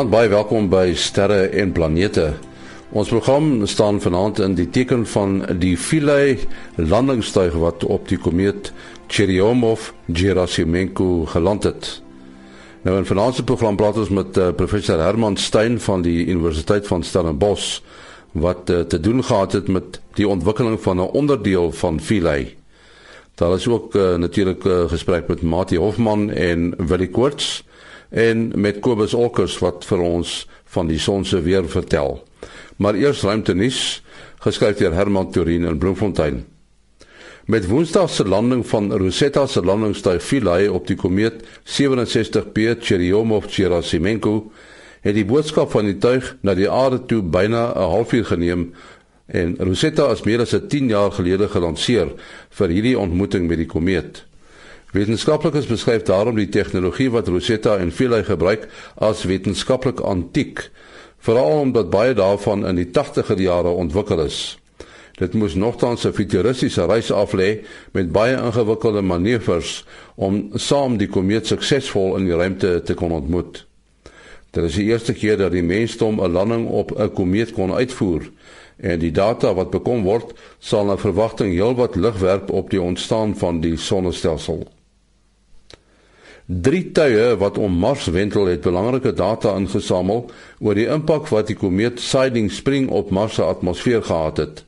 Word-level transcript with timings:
Goeienaand, 0.00 0.16
baie 0.16 0.32
welkom 0.32 0.72
by 0.72 0.96
Sterre 0.96 1.52
en 1.60 1.76
Planete. 1.76 2.32
Ons 2.96 3.12
program 3.12 3.68
staan 3.68 4.00
vanaand 4.00 4.40
in 4.40 4.56
die 4.56 4.64
teken 4.72 5.04
van 5.04 5.44
die 5.60 5.76
Philae 5.76 6.40
landingstuig 6.80 7.52
wat 7.60 7.84
op 7.84 8.08
die 8.08 8.16
komeet 8.16 8.72
Churyumov-Gerasimenko 9.12 11.28
geland 11.34 11.68
het. 11.68 12.00
Nou 12.88 12.96
in 12.96 13.04
vanaand 13.04 13.36
se 13.36 13.44
program 13.44 13.76
praat 13.76 14.00
ons 14.00 14.08
met 14.08 14.32
uh, 14.40 14.56
professor 14.56 14.96
Herman 15.04 15.36
Stein 15.36 15.76
van 15.76 16.00
die 16.08 16.32
Universiteit 16.32 16.88
van 16.88 17.04
Stellenbosch 17.04 17.84
wat 18.32 18.72
uh, 18.72 18.80
te 18.80 18.96
doen 19.00 19.20
gehad 19.20 19.52
het 19.52 19.68
met 19.68 20.00
die 20.16 20.28
ontwikkeling 20.28 20.80
van 20.80 20.96
'n 20.96 21.12
onderdeel 21.12 21.72
van 21.72 22.00
Philae. 22.00 22.56
Daar 23.34 23.54
is 23.54 23.68
ook 23.68 23.94
uh, 23.94 24.16
natuurlik 24.16 24.64
'n 24.64 24.68
uh, 24.68 24.88
gesprek 24.88 25.28
met 25.28 25.42
Mati 25.42 25.76
Hofman 25.76 26.30
en 26.30 26.74
Willie 26.88 27.10
Koorts 27.10 27.68
en 28.10 28.50
met 28.54 28.78
Kobus 28.82 29.14
Olkers 29.14 29.58
wat 29.62 29.84
vir 29.86 30.02
ons 30.02 30.46
van 30.74 30.90
die 30.90 30.98
son 30.98 31.24
se 31.24 31.40
weer 31.42 31.68
vertel. 31.68 32.18
Maar 32.76 32.98
eers 32.98 33.22
ruimte 33.22 33.54
nuus 33.54 34.02
geskryf 34.44 34.78
deur 34.78 34.94
Herman 34.94 35.30
Turin 35.30 35.64
in 35.64 35.78
Bloemfontein. 35.78 36.44
Met 37.50 37.66
Woensdag 37.66 38.10
se 38.10 38.24
landing 38.24 38.66
van 38.66 38.92
Rosetta 38.92 39.46
se 39.46 39.62
landingstuig 39.62 40.22
Philae 40.22 40.72
op 40.72 40.86
die 40.86 40.96
komeet 40.96 41.42
67P 41.64 42.76
Churyumov-Gerasimenko 42.80 44.34
het 45.00 45.16
die 45.16 45.24
boodskap 45.24 45.70
van 45.72 45.88
die 45.88 45.98
tuig 45.98 46.36
na 46.46 46.54
die 46.54 46.70
aarde 46.70 47.04
toe 47.06 47.22
byna 47.22 47.72
'n 47.74 47.90
halfuur 47.94 48.24
geneem 48.24 48.72
en 49.26 49.56
Rosetta 49.58 50.10
is 50.12 50.22
meer 50.22 50.40
as 50.40 50.54
10 50.68 50.88
jaar 50.88 51.12
gelede 51.12 51.48
gelanseer 51.48 52.12
vir 52.50 52.68
hierdie 52.68 52.98
ontmoeting 52.98 53.48
met 53.48 53.58
die 53.58 53.66
komeet. 53.66 54.24
Wetenskaplikes 54.90 55.68
beskryf 55.70 56.02
daarom 56.02 56.34
die 56.34 56.48
tegnologie 56.50 57.12
wat 57.14 57.28
Rosetta 57.30 57.76
en 57.78 57.92
Philae 57.94 58.24
gebruik 58.26 58.64
as 58.98 59.22
wetenskaplik 59.22 60.00
antiek, 60.02 60.64
veral 61.22 61.60
omdat 61.60 61.92
baie 61.92 62.14
daarvan 62.14 62.66
in 62.66 62.80
die 62.80 62.88
80er 62.90 63.38
jare 63.38 63.70
ontwikkel 63.70 64.24
is. 64.24 64.58
Dit 65.20 65.36
moes 65.38 65.54
nogtans 65.54 66.06
'n 66.06 66.12
futuristiese 66.12 66.86
reis 66.86 67.12
aflê 67.12 67.62
met 67.92 68.12
baie 68.12 68.34
ingewikkelde 68.34 69.02
manoeuvres 69.02 69.84
om 70.14 70.50
saam 70.54 70.96
die 70.96 71.08
komeet 71.08 71.46
suksesvol 71.46 72.16
in 72.16 72.24
die 72.24 72.34
ruimte 72.34 72.82
te 72.82 72.94
kon 72.94 73.12
ontmoet. 73.12 73.66
Dit 74.50 74.64
is 74.64 74.74
die 74.74 74.84
eerste 74.90 75.12
keer 75.12 75.36
dat 75.36 75.52
die 75.52 75.62
mensdom 75.62 76.20
'n 76.20 76.32
landing 76.32 76.66
op 76.68 76.98
'n 76.98 77.12
komeet 77.12 77.52
kon 77.52 77.72
uitvoer 77.72 78.30
en 78.76 78.98
die 78.98 79.12
data 79.12 79.54
wat 79.54 79.70
bekom 79.70 80.02
word 80.02 80.32
sal 80.58 80.84
na 80.84 80.96
verwagting 80.96 81.52
heelwat 81.52 81.94
lig 81.94 82.18
werp 82.18 82.50
op 82.50 82.70
die 82.70 82.82
ontstaan 82.82 83.36
van 83.36 83.60
die 83.60 83.76
sonnestelsel. 83.76 84.66
Drie 86.50 86.88
tye 86.90 87.36
wat 87.38 87.58
om 87.62 87.76
Mars 87.78 88.08
wentel 88.10 88.48
het 88.50 88.64
belangrike 88.64 89.12
data 89.14 89.52
ingesamel 89.54 90.24
oor 90.58 90.74
die 90.74 90.88
impak 90.90 91.28
wat 91.30 91.46
die 91.46 91.54
komeet 91.54 92.00
Siding 92.02 92.48
Spring 92.50 92.88
op 92.90 93.12
Mars 93.14 93.36
se 93.38 93.44
atmosfeer 93.46 94.02
gehad 94.02 94.40
het. 94.42 94.64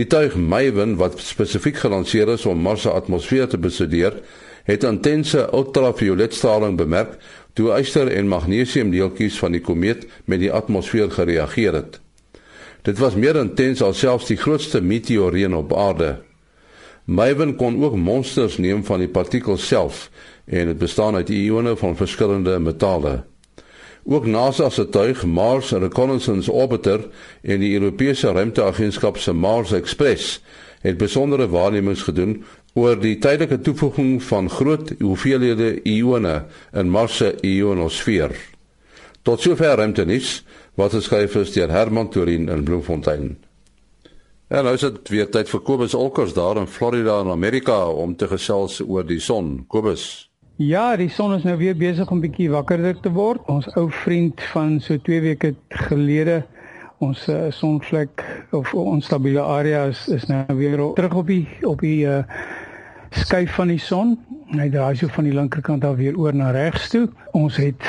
Die 0.00 0.06
tuig 0.08 0.38
Maven 0.40 0.94
wat 0.96 1.20
spesifiek 1.20 1.76
gelanseer 1.82 2.32
is 2.32 2.46
om 2.48 2.64
Mars 2.64 2.86
se 2.86 2.94
atmosfeer 2.96 3.44
te 3.52 3.60
bestudeer, 3.60 4.16
het 4.64 4.88
intense 4.88 5.44
ultravioletstraling 5.52 6.78
bemerk 6.80 7.18
toe 7.52 7.74
yster 7.76 8.08
en 8.08 8.32
magnesiumdeeltjies 8.32 9.36
van 9.42 9.52
die 9.52 9.60
komeet 9.60 10.06
met 10.24 10.40
die 10.40 10.52
atmosfeer 10.52 11.12
gereageer 11.12 11.76
het. 11.76 12.00
Dit 12.88 13.04
was 13.04 13.20
meer 13.20 13.36
intens 13.36 13.84
as 13.84 14.00
selfs 14.00 14.32
die 14.32 14.40
grootste 14.40 14.80
meteoreën 14.80 15.60
op 15.60 15.76
aarde. 15.76 16.14
Maven 17.06 17.52
kon 17.54 17.76
ook 17.84 17.94
monsters 17.94 18.56
neem 18.58 18.80
van 18.84 19.04
die 19.04 19.12
partikels 19.12 19.66
self 19.68 20.08
en 20.46 20.66
dit 20.66 20.78
bestaan 20.78 21.14
uit 21.14 21.28
ione 21.28 21.76
van 21.76 21.96
verskillende 21.96 22.58
metale. 22.58 23.24
Ook 24.04 24.26
NASA 24.26 24.70
se 24.70 24.88
tuig 24.88 25.24
Mars 25.24 25.70
Reconnaissance 25.70 26.52
Orbiter 26.52 27.08
en 27.42 27.60
die 27.60 27.72
Europese 27.74 28.30
Ruimteagentskap 28.32 29.18
se 29.18 29.32
Mars 29.32 29.72
Express 29.72 30.40
het 30.80 30.96
besondere 30.96 31.48
waarnemings 31.48 32.02
gedoen 32.06 32.44
oor 32.74 33.00
die 33.00 33.16
tydelike 33.18 33.58
toevoeging 33.60 34.22
van 34.22 34.50
groot 34.50 34.92
hoeveelhede 35.00 35.82
ione 35.82 36.44
in 36.72 36.90
Mars 36.90 37.16
se 37.16 37.32
ionosfeer. 37.40 38.36
Tot 39.26 39.42
sover 39.42 39.74
ruimtenis 39.80 40.44
wat 40.78 40.94
geskryf 40.94 41.34
is 41.40 41.56
deur 41.56 41.72
Herman 41.72 42.10
Torin 42.14 42.48
in 42.48 42.62
Bloemfontein. 42.64 43.34
En 44.46 44.62
nou 44.62 44.74
is 44.76 44.84
dit 44.86 45.08
weer 45.10 45.26
tyd 45.26 45.50
vir 45.50 45.60
Kobus 45.66 45.94
Olkers 45.98 46.36
daar 46.36 46.60
in 46.60 46.70
Florida 46.70 47.18
in 47.24 47.32
Amerika 47.34 47.88
om 47.90 48.14
te 48.16 48.28
gesels 48.30 48.78
oor 48.84 49.06
die 49.06 49.18
son. 49.20 49.64
Kobus 49.66 50.25
Ja, 50.58 50.96
die 50.96 51.10
son 51.12 51.34
is 51.34 51.42
nou 51.44 51.58
weer 51.60 51.74
besig 51.76 52.08
om 52.10 52.20
bietjie 52.22 52.46
wakkerder 52.48 52.96
te 53.04 53.10
word. 53.12 53.42
Ons 53.52 53.66
ou 53.76 53.90
vriend 53.92 54.40
van 54.54 54.78
so 54.80 54.96
2 55.04 55.20
weke 55.20 55.50
gelede, 55.68 56.38
ons 57.04 57.26
uh, 57.28 57.50
sonvlek 57.52 58.22
of 58.56 58.70
onstabiele 58.72 59.42
area 59.44 59.82
is, 59.90 60.06
is 60.08 60.24
nou 60.30 60.56
weer 60.56 60.80
terug 60.96 61.16
op 61.20 61.28
die 61.28 61.42
op 61.68 61.84
die 61.84 62.06
uh, 62.08 62.22
skuif 63.10 63.52
van 63.58 63.68
die 63.68 63.82
son. 63.84 64.14
Hy 64.56 64.70
draai 64.72 64.96
so 64.96 65.12
van 65.12 65.28
die 65.28 65.34
linkerkant 65.36 65.84
af 65.84 65.98
weer 66.00 66.16
oor 66.16 66.32
na 66.32 66.48
regs 66.56 66.88
toe. 66.88 67.04
Ons 67.36 67.58
het 67.60 67.84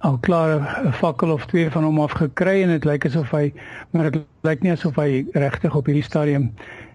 al 0.00 0.16
klaar 0.24 0.64
'n 0.86 0.94
fakkel 0.96 1.34
of 1.36 1.44
twee 1.46 1.68
van 1.70 1.84
hom 1.84 2.00
af 2.00 2.16
gekry 2.16 2.62
en 2.62 2.72
dit 2.72 2.88
lyk 2.88 3.04
asof 3.06 3.30
hy 3.36 3.52
maar 3.90 4.10
dit 4.10 4.24
lyk 4.48 4.62
nie 4.62 4.72
asof 4.72 4.96
hy 4.96 5.26
regtig 5.32 5.76
op 5.76 5.86
hierdie 5.86 6.08
stadium 6.08 6.54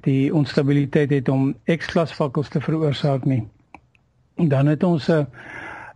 die 0.09 0.34
onstabiliteit 0.34 1.13
het 1.13 1.30
om 1.30 1.53
X-klas 1.69 2.12
fakkels 2.12 2.50
te 2.50 2.62
veroorsaak 2.62 3.25
nie. 3.25 3.46
Dan 4.38 4.68
het 4.68 4.84
ons 4.84 5.09
'n 5.09 5.28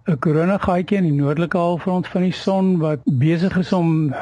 'n 0.09 0.18
koronagaatjie 0.19 0.97
in 0.97 1.03
die 1.03 1.22
noordelike 1.22 1.57
halfrond 1.57 2.07
van 2.07 2.22
die 2.22 2.34
son 2.34 2.78
wat 2.78 3.00
besig 3.06 3.57
is 3.57 3.74
om 3.74 4.16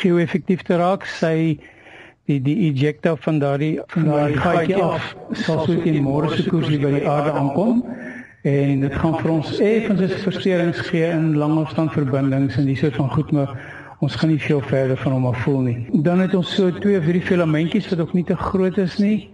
geo-effektief 0.00 0.62
te 0.62 0.76
raak. 0.76 1.04
Sy 1.04 1.58
die 2.24 2.40
die 2.42 2.56
ejector 2.70 3.18
van 3.20 3.38
daardie 3.38 3.80
van 3.86 4.04
daardie 4.04 4.36
gaatjie 4.36 4.82
af 4.82 5.16
sal 5.32 5.64
so 5.66 5.76
teen 5.82 6.02
môre 6.04 6.30
se 6.36 6.46
koers 6.48 6.70
by 6.70 6.92
die 6.94 7.06
aarde 7.08 7.32
aankom 7.32 7.82
en 8.48 8.86
dit 8.86 8.94
gaan 9.02 9.16
vir 9.18 9.30
ons 9.30 9.58
effens 9.58 10.14
versteurings 10.24 10.80
gee 10.88 11.10
in 11.10 11.34
langafstandverbindings 11.40 12.56
en 12.56 12.70
dis 12.70 12.80
soort 12.80 12.96
van 12.96 13.10
goed 13.16 13.32
maar 13.36 13.52
ons 14.00 14.16
gaan 14.16 14.30
nie 14.32 14.40
veel 14.40 14.62
verder 14.70 14.96
van 14.96 15.12
hom 15.12 15.26
af 15.28 15.42
voel 15.44 15.60
nie. 15.60 15.80
Dan 15.92 16.22
het 16.24 16.34
ons 16.34 16.54
so 16.54 16.70
twee 16.72 16.96
of 16.98 17.04
drie 17.04 17.20
filamentjies 17.20 17.90
wat 17.92 18.00
ook 18.00 18.14
nie 18.16 18.24
te 18.24 18.36
groot 18.36 18.78
is 18.80 18.96
nie 18.98 19.28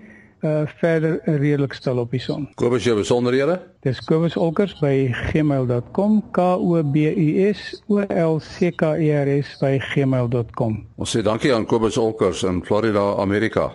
uh 0.47 0.75
verder 0.81 1.19
redelik 1.25 1.75
stil 1.77 1.99
op 2.03 2.15
die 2.15 2.23
son. 2.23 2.47
Kobus 2.61 2.87
jou 2.87 2.97
besonderhede? 2.99 3.59
Dis 3.87 4.01
Kobus 4.07 4.37
Olkers 4.41 4.77
by 4.81 5.11
gmail.com 5.31 6.21
K 6.37 6.47
O 6.55 6.83
B 6.83 7.09
U 7.11 7.49
S 7.51 7.83
O 7.91 8.03
L 8.07 8.39
C 8.41 8.71
K 8.71 8.95
E 8.99 9.11
R 9.15 9.33
S 9.41 9.57
by 9.63 9.77
gmail.com. 9.93 10.79
Ons 10.97 11.17
sê 11.17 11.25
dankie 11.27 11.55
aan 11.55 11.67
Kobus 11.67 11.99
Olkers 12.01 12.47
in 12.47 12.63
Florida, 12.67 13.13
Amerika. 13.23 13.73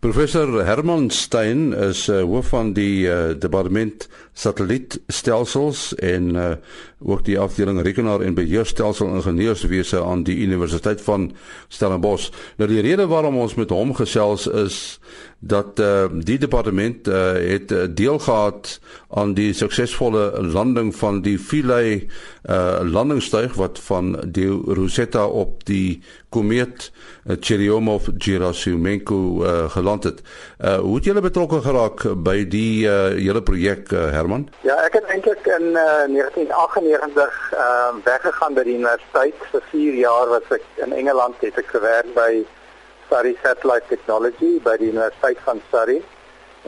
Professor 0.00 0.64
Herman 0.64 1.10
Stein 1.10 1.74
is 1.76 2.06
uh, 2.08 2.22
hoof 2.24 2.54
van 2.54 2.70
die 2.72 3.04
uh, 3.04 3.34
departement 3.36 4.06
satellietstelsels 4.32 5.90
en 6.00 6.30
uh, 6.40 6.46
ook 7.04 7.20
die 7.26 7.36
afdeling 7.36 7.82
rekenaar 7.84 8.24
en 8.24 8.34
beheerstelsel 8.34 9.12
ingenieurswese 9.18 10.00
aan 10.00 10.22
die 10.24 10.38
Universiteit 10.40 11.04
van 11.04 11.34
Stellenbosch. 11.68 12.30
Nou 12.56 12.70
die 12.72 12.80
rede 12.80 13.10
waarom 13.12 13.36
ons 13.44 13.58
met 13.60 13.76
hom 13.76 13.92
gesels 13.94 14.48
is 14.48 14.78
dat 15.40 15.78
uh, 15.80 16.04
die 16.12 16.38
departement 16.38 17.08
uh, 17.08 17.32
het 17.32 17.70
uh, 17.72 17.84
deel 17.88 18.18
gehad 18.18 18.80
aan 19.08 19.34
die 19.34 19.52
suksesvolle 19.52 20.42
landing 20.42 20.92
van 20.96 21.22
die 21.24 21.38
Philae 21.38 22.06
uh, 22.44 22.80
landingstuig 22.84 23.54
wat 23.54 23.80
van 23.80 24.20
die 24.26 24.48
Rosetta 24.50 25.24
op 25.26 25.64
die 25.64 26.02
komeet 26.28 26.90
uh, 27.24 27.36
Churyumov-Gerasimenko 27.40 29.20
uh, 29.44 29.70
geland 29.70 30.04
het. 30.04 30.20
Uh, 30.60 30.76
hoe 30.78 30.94
het 30.94 31.04
julle 31.04 31.20
betrokke 31.24 31.62
geraak 31.64 32.04
by 32.16 32.44
die 32.44 32.84
uh, 32.84 33.16
hele 33.16 33.42
projek 33.42 33.92
uh, 33.92 34.10
Herman? 34.12 34.48
Ja, 34.60 34.76
ek 34.84 35.00
het 35.00 35.08
eintlik 35.08 35.48
in 35.56 35.72
uh, 35.72 36.04
1998 36.12 37.52
uh, 37.56 37.96
weggegaan 38.04 38.54
by 38.54 38.68
die 38.68 38.76
universiteit 38.76 39.50
vir 39.50 39.68
4 39.72 40.00
jaar 40.04 40.32
wat 40.36 40.56
ek 40.60 40.72
in 40.84 40.92
Engeland 40.92 41.40
het 41.40 41.56
ek 41.64 41.72
gewerk 41.72 42.12
by 42.14 42.44
Surrey 43.10 43.36
Satellite 43.42 43.88
Technology 43.88 44.60
by 44.62 44.76
die 44.78 44.92
Universiteit 44.92 45.38
van 45.42 45.60
Surrey 45.70 46.02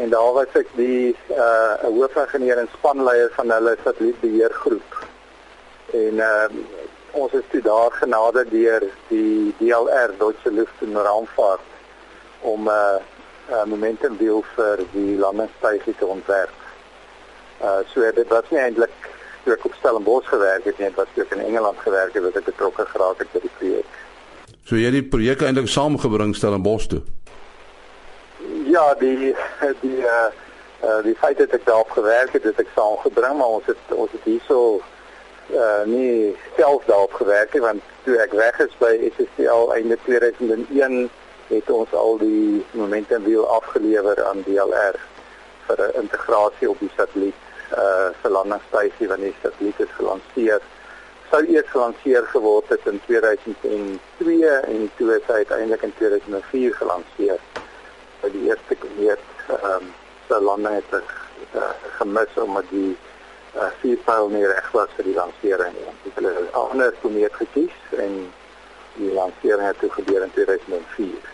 en 0.03 0.11
daar 0.11 0.33
was 0.33 0.55
ek 0.59 0.71
die 0.75 1.15
uh 1.31 1.85
hoofingenieur 1.85 2.59
en 2.59 2.71
spanleier 2.73 3.31
van 3.37 3.53
hulle 3.55 3.77
satellietbeheergroep. 3.85 4.97
En 6.03 6.23
uh 6.27 6.49
ons 7.13 7.33
is 7.37 7.45
toe 7.53 7.61
daar 7.61 7.93
genade 8.01 8.43
deur 8.49 8.87
die 9.11 9.55
DLR 9.59 10.15
Deutsche 10.19 10.51
Luft- 10.51 10.83
und 10.83 10.97
Raumfahrt 10.97 11.69
om 12.41 12.67
'n 12.67 12.69
uh, 12.69 12.99
uh, 13.51 13.65
momentumwiel 13.65 14.43
vir 14.57 14.83
die 14.93 15.19
landingstuig 15.19 15.85
te 15.99 16.07
ontwerp. 16.07 16.59
Uh 17.63 17.79
so 17.93 18.13
dit 18.13 18.29
was 18.29 18.49
nie 18.51 18.59
eintlik 18.59 19.13
toe 19.45 19.53
ek 19.55 19.65
op 19.65 19.75
Stellenbosch 19.79 20.29
gewerk 20.29 20.65
het 20.65 20.79
nie, 20.79 20.89
dit 20.89 20.97
was 20.97 21.15
toe 21.15 21.23
ek 21.23 21.37
in 21.37 21.45
Engeland 21.45 21.79
gewerk 21.79 22.15
het 22.15 22.23
wat 22.23 22.37
ek 22.37 22.51
betrokke 22.51 22.87
geraak 22.87 23.19
het 23.19 23.33
by 23.33 23.41
die 23.45 23.57
projek. 23.59 24.02
So 24.65 24.79
jy 24.79 24.85
het 24.91 24.95
die 24.95 25.09
projek 25.15 25.43
eintlik 25.43 25.69
saamgebring 25.69 26.37
Stellenbosch 26.39 26.87
toe. 26.87 27.03
Ja, 28.71 28.95
die 28.95 29.35
die 29.83 29.99
uh, 30.07 30.31
uh 30.87 31.01
die 31.03 31.15
feit 31.19 31.39
dat 31.39 31.55
ek 31.59 31.67
daarop 31.67 31.91
gewerk 31.91 32.33
het, 32.33 32.47
het 32.47 32.59
ek 32.63 32.71
saamgebring, 32.75 33.37
maar 33.39 33.59
ons 33.59 33.67
het 33.67 33.95
ons 33.95 34.11
het 34.15 34.25
hierso 34.25 34.81
uh 35.51 35.83
nie 35.85 36.37
self 36.57 36.85
daarop 36.87 37.13
gewerk 37.13 37.53
nie 37.53 37.63
want 37.63 37.83
toe 38.05 38.17
ek 38.23 38.33
weg 38.39 38.61
is 38.63 38.75
by 38.79 38.93
SSTL 39.11 39.73
einde 39.75 39.99
2001 40.07 41.11
het 41.51 41.71
ons 41.71 41.93
al 41.93 42.19
die 42.23 42.63
momentum 42.71 43.27
wiel 43.27 43.47
afgelewer 43.57 44.23
aan 44.25 44.45
DLR 44.47 44.99
vir 45.67 45.83
'n 45.89 45.99
integrasie 46.03 46.71
op 46.71 46.79
die 46.79 46.93
satelliet 46.97 47.43
uh 47.75 48.09
vir 48.23 48.31
landingsstasie 48.31 49.09
wanneer 49.09 49.35
die 49.35 49.43
satelliet 49.43 49.81
is 49.81 49.99
gelanseer 49.99 50.63
sou 51.33 51.43
eers 51.49 51.71
gelanseer 51.73 52.27
geword 52.29 52.69
het 52.69 52.87
in 52.91 53.01
2002 53.07 54.51
en 54.69 54.91
toe 54.97 55.09
is 55.17 55.29
hy 55.31 55.39
uiteindelik 55.41 55.83
in 55.89 55.95
2004 55.99 56.75
gelanseer 56.77 57.41
by 58.21 58.31
die 58.35 58.45
eerste 58.51 58.77
keer 58.85 59.17
ehm 59.49 59.81
um, 59.81 59.89
se 60.29 60.41
landing 60.41 60.77
het 60.77 60.93
ek 61.01 61.09
uh, 61.57 61.73
gemis 61.99 62.37
omdat 62.45 62.69
die 62.71 62.93
uh, 62.93 63.71
vierpyl 63.81 64.29
nie 64.33 64.45
reg 64.47 64.69
was 64.77 64.93
vir 64.97 65.09
die 65.09 65.17
lansering 65.17 65.75
nie. 65.77 65.97
Het 66.05 66.21
hulle 66.21 66.33
'n 66.43 66.53
ander 66.61 66.95
komeet 67.03 67.35
gekies 67.41 67.77
en 68.05 68.15
die 69.01 69.13
lansering 69.13 69.67
het 69.67 69.79
toe 69.81 69.91
gebeur 69.91 70.23
in 70.23 70.33
2004. 70.37 71.33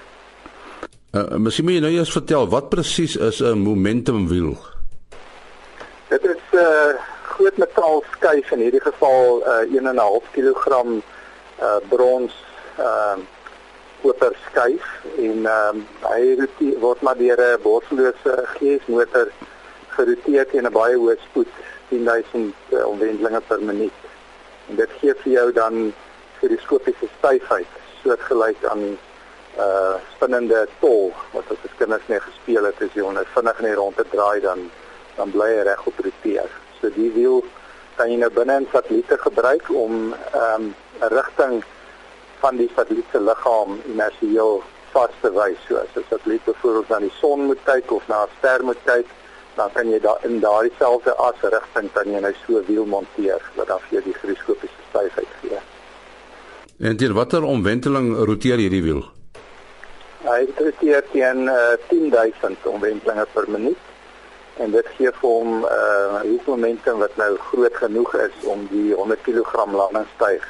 Uh, 1.13 1.37
Miskien 1.43 1.65
moet 1.65 1.79
jy 1.79 1.85
nou 1.85 1.93
eers 1.93 2.13
vertel 2.13 2.49
wat 2.49 2.71
presies 2.71 3.17
is 3.17 3.43
'n 3.43 3.59
momentum 3.67 4.29
wiel? 4.29 4.57
Dit 6.09 6.25
is 6.25 6.43
'n 6.53 6.57
uh, 6.57 7.18
groot 7.39 7.59
metaal 7.63 8.01
skuif 8.13 8.51
in 8.51 8.63
hierdie 8.65 8.83
geval 8.83 9.43
uh, 9.47 9.63
1.5 9.71 10.31
kg 10.35 10.73
uh, 10.75 11.77
brons 11.89 12.35
uh, 12.83 13.15
koper 14.03 14.35
skuif 14.49 14.89
en 15.23 15.47
um, 15.47 15.85
hy 16.03 16.49
word 16.83 17.05
maar 17.07 17.19
deur 17.21 17.39
'n 17.45 17.63
borslose 17.63 18.35
GS 18.57 18.91
motor 18.91 19.31
geroteer 19.95 20.51
teen 20.51 20.67
'n 20.67 20.75
baie 20.81 20.99
hoë 20.99 21.17
spoed 21.29 21.55
10000 21.95 22.75
uh, 22.75 22.85
omwentelinge 22.91 23.41
per 23.47 23.63
minuut. 23.63 24.03
En 24.69 24.77
dit 24.83 24.99
gee 24.99 25.15
vir 25.23 25.33
jou 25.33 25.49
dan 25.53 25.93
vir 26.41 26.49
die 26.49 26.63
skopiese 26.67 27.07
styfheid 27.19 27.81
soortgelyk 28.03 28.65
aan 28.65 28.83
'n 28.83 28.99
uh, 29.59 29.95
spinnende 30.15 30.67
tol 30.81 31.13
wat 31.33 31.51
as 31.51 31.79
kinders 31.79 32.07
mee 32.11 32.21
gespeel 32.21 32.65
het 32.65 32.83
as 32.83 32.95
jy 32.95 33.03
hom 33.03 33.19
vinnig 33.35 33.61
net 33.61 33.79
rond 33.79 33.97
te 33.97 34.05
draai 34.11 34.41
dan 34.41 34.71
dan 35.17 35.31
bly 35.31 35.55
hy 35.55 35.63
reg 35.63 35.87
op 35.87 35.99
roteer. 35.99 36.51
So 36.81 36.91
die 36.95 37.11
wiel 37.13 37.45
kan 37.99 38.11
jy 38.13 38.19
nou 38.21 38.31
binne 38.31 38.61
in 38.63 38.69
satelliete 38.73 39.19
gebruik 39.19 39.71
om 39.75 40.15
ehm, 40.15 40.69
'n 40.69 40.75
um, 41.03 41.15
rigting 41.19 41.65
van 42.41 42.57
die 42.57 42.71
satelliet 42.75 43.07
se 43.13 43.21
liggaam 43.21 43.81
inersieel 43.93 44.63
vas 44.93 45.15
te 45.21 45.31
wys. 45.33 45.59
So 45.69 45.77
as 45.77 45.97
'n 45.97 46.05
satelliet 46.11 46.45
byvoorbeeld 46.45 46.89
na 46.89 46.99
die 46.99 47.17
son 47.21 47.47
moet 47.47 47.63
kyk 47.65 47.91
of 47.93 48.07
na 48.09 48.23
'n 48.23 48.29
ster 48.39 48.65
moet 48.65 48.83
kyk, 48.85 49.07
dan 49.57 49.73
kan 49.73 49.91
jy 49.91 50.01
daar 50.01 50.21
in 50.23 50.41
daardie 50.41 50.73
selfde 50.79 51.15
as 51.17 51.41
rigting 51.43 51.93
kan 51.93 52.07
jy 52.13 52.21
nou 52.21 52.35
so 52.47 52.59
'n 52.59 52.65
wiel 52.67 52.87
monteer 52.87 53.41
wat 53.57 53.67
dan 53.67 53.81
vir 53.81 53.93
jou 53.97 54.03
die 54.05 54.19
gyroskopiese 54.21 54.83
styfheid 54.91 55.33
gee. 55.41 55.59
En 56.79 56.97
teen 56.97 57.13
watter 57.13 57.43
omwenteling 57.43 58.17
roteer 58.25 58.57
hierdie 58.57 58.83
wiel? 58.83 59.03
Hy 60.23 60.47
roteer 60.57 61.03
teen 61.11 61.49
uh, 61.49 61.75
10000 61.89 62.67
omwentelinge 62.67 63.27
per 63.33 63.51
minuut 63.51 63.88
en 64.59 64.71
dit 64.71 64.87
gee 64.97 65.11
vir 65.21 65.29
hom 65.29 65.51
'n 65.61 65.65
uh, 65.65 66.21
eh, 66.25 66.47
momentum 66.47 66.99
wat 66.99 67.17
nou 67.17 67.37
groot 67.51 67.77
genoeg 67.77 68.15
is 68.15 68.37
om 68.43 68.67
die 68.71 68.95
100 68.95 69.21
kg 69.23 69.67
landingsstyg 69.73 70.43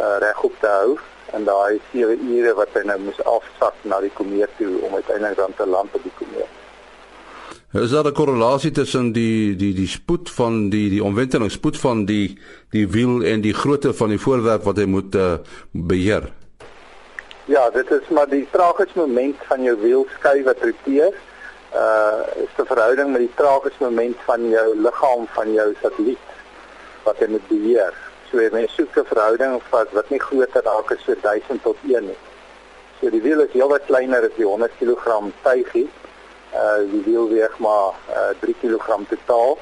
uh, 0.00 0.16
regop 0.18 0.54
te 0.60 0.66
hou 0.66 0.98
en 1.32 1.44
daai 1.44 1.80
7 1.92 2.18
ure 2.36 2.54
wat 2.54 2.68
hy 2.74 2.82
nou 2.88 2.98
moes 2.98 3.20
afsak 3.24 3.74
na 3.82 4.00
die 4.00 4.12
komeet 4.14 4.50
toe 4.58 4.74
om 4.82 4.94
uiteindelik 4.94 5.36
dan 5.36 5.54
te 5.56 5.66
land 5.66 5.88
op 5.92 6.02
die 6.02 6.16
komeet. 6.18 6.52
Is 7.72 7.90
daar 7.90 8.04
'n 8.04 8.12
korrelasie 8.12 8.70
tussen 8.70 9.12
die 9.12 9.56
die 9.56 9.74
die 9.74 9.88
spoed 9.88 10.30
van 10.30 10.68
die 10.68 10.90
die 10.90 11.04
omwentelingsspoed 11.04 11.78
van 11.78 12.04
die 12.04 12.38
die 12.70 12.88
wiel 12.88 13.22
en 13.24 13.40
die 13.40 13.54
grootte 13.54 13.94
van 13.94 14.08
die 14.08 14.20
voorwerp 14.20 14.62
wat 14.62 14.76
hy 14.76 14.84
moet 14.84 15.14
uh, 15.14 15.34
beheer? 15.70 16.28
Ja, 17.44 17.70
dit 17.70 17.90
is 17.90 18.08
maar 18.08 18.28
die 18.28 18.46
traagheidsmoment 18.50 19.36
van 19.48 19.62
jou 19.62 19.76
wiel 19.80 20.06
skuif 20.18 20.44
wat 20.44 20.60
roteer. 20.60 21.14
Uh 21.74 22.20
is 22.36 22.52
'n 22.58 22.66
verhouding 22.66 23.12
met 23.12 23.20
die 23.20 23.34
traagheidsmoment 23.34 24.16
van 24.24 24.48
jou 24.48 24.76
liggaam 24.76 25.26
van 25.26 25.52
jou 25.52 25.74
satelliet 25.82 26.28
wat 27.04 27.18
hy 27.18 27.26
moet 27.26 27.48
beheer. 27.48 27.94
So 28.30 28.36
mense 28.36 28.74
soek 28.74 28.96
'n 28.96 29.04
verhouding 29.04 29.60
wat 29.70 29.92
wat 29.92 30.10
nie 30.10 30.20
groter 30.20 30.62
raak 30.62 30.92
as 30.92 31.04
so 31.04 31.14
1000 31.22 31.62
tot 31.62 31.76
1 31.88 32.06
nie. 32.06 32.18
So 33.00 33.10
die 33.10 33.22
wiel 33.22 33.40
is 33.40 33.52
heelwat 33.52 33.86
kleiner 33.86 34.22
as 34.22 34.36
die 34.36 34.44
100 34.44 34.72
kg 34.78 35.32
tuigie 35.42 35.88
uh 36.54 36.78
die 36.92 37.02
wiel 37.04 37.28
weeg 37.28 37.58
maar 37.58 37.94
uh, 38.10 38.30
3 38.40 38.54
kg 38.60 38.98
totaal. 39.08 39.58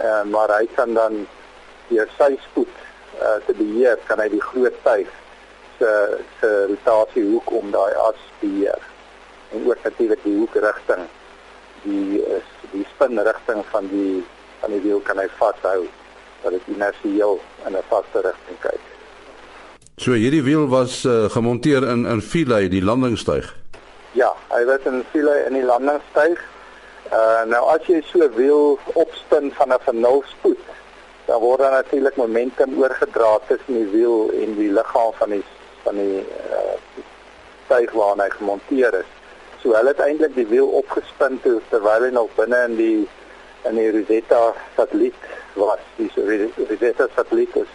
Uh, 0.00 0.22
maar 0.22 0.48
hy 0.58 0.66
kan 0.74 0.94
dan 0.94 1.26
deur 1.88 2.08
sy 2.18 2.36
spoed 2.50 2.76
uh, 3.22 3.38
te 3.46 3.54
beheer 3.56 3.98
kan 4.06 4.20
hy 4.20 4.28
die 4.28 4.42
groot 4.50 4.76
tuig 4.84 5.08
se 5.78 5.92
se 6.40 6.50
rotasie 6.68 7.24
hoek 7.24 7.50
om 7.50 7.70
daai 7.70 7.94
as 7.94 8.20
beheer. 8.40 8.82
En 9.52 9.64
ook 9.64 9.82
natuurlik 9.82 10.22
die 10.22 10.36
hoekrigting 10.36 11.08
die 11.82 12.22
is 12.38 12.48
die 12.72 12.86
spinrigting 12.94 13.64
van 13.70 13.88
die 13.88 14.24
van 14.60 14.70
die 14.70 14.80
wiel 14.80 15.00
kan 15.00 15.18
hy 15.18 15.28
vashou 15.38 15.86
dat 16.42 16.52
dit 16.52 16.62
inersieel 16.74 17.40
in 17.66 17.76
'n 17.76 17.84
vaste 17.88 18.20
rigting 18.20 18.58
kyk. 18.60 18.84
So 19.96 20.12
hierdie 20.12 20.42
wiel 20.42 20.68
was 20.68 21.04
uh, 21.04 21.26
gemonteer 21.30 21.82
in 21.82 22.06
in 22.06 22.20
Philae 22.22 22.68
die 22.68 22.82
landingsstuig. 22.82 23.54
Ja, 24.12 24.32
hy 24.48 24.64
was 24.64 24.86
in 24.86 25.04
file 25.12 25.44
in 25.46 25.52
die 25.58 25.64
landingsstyg. 25.64 26.38
Uh 27.12 27.44
nou 27.50 27.62
as 27.72 27.86
jy 27.88 28.00
so 28.06 28.28
wiel 28.36 28.78
opspin 28.94 29.52
van 29.58 29.72
'n 29.72 29.80
vernul 29.84 30.22
spoed, 30.26 30.64
dan 31.26 31.40
word 31.40 31.60
dan 31.60 31.72
natuurlik 31.72 32.16
momentum 32.16 32.78
oorgedra 32.82 33.38
tussen 33.48 33.74
die 33.74 33.90
wiel 33.92 34.30
en 34.30 34.54
die 34.56 34.72
liggaam 34.72 35.12
van 35.18 35.30
die 35.30 35.44
van 35.82 35.94
die 35.94 36.24
uh 36.50 36.76
styg 37.66 37.90
waarna 37.92 38.24
hy 38.24 38.30
gemonteer 38.30 38.94
is. 38.94 39.17
So 39.62 39.74
hulle 39.74 39.90
het 39.90 40.00
eintlik 40.00 40.34
die 40.36 40.46
wiel 40.46 40.68
opgespin 40.78 41.40
toe 41.42 41.56
terwyl 41.70 42.04
hy 42.06 42.10
nog 42.14 42.30
binne 42.36 42.60
in 42.68 42.76
die 42.78 43.08
in 43.66 43.74
die 43.74 43.88
Rosetta 43.90 44.52
satelliet 44.76 45.24
was. 45.58 45.82
Die 45.96 46.10
Rosetta 46.14 47.08
satelliet 47.16 47.56
is 47.56 47.72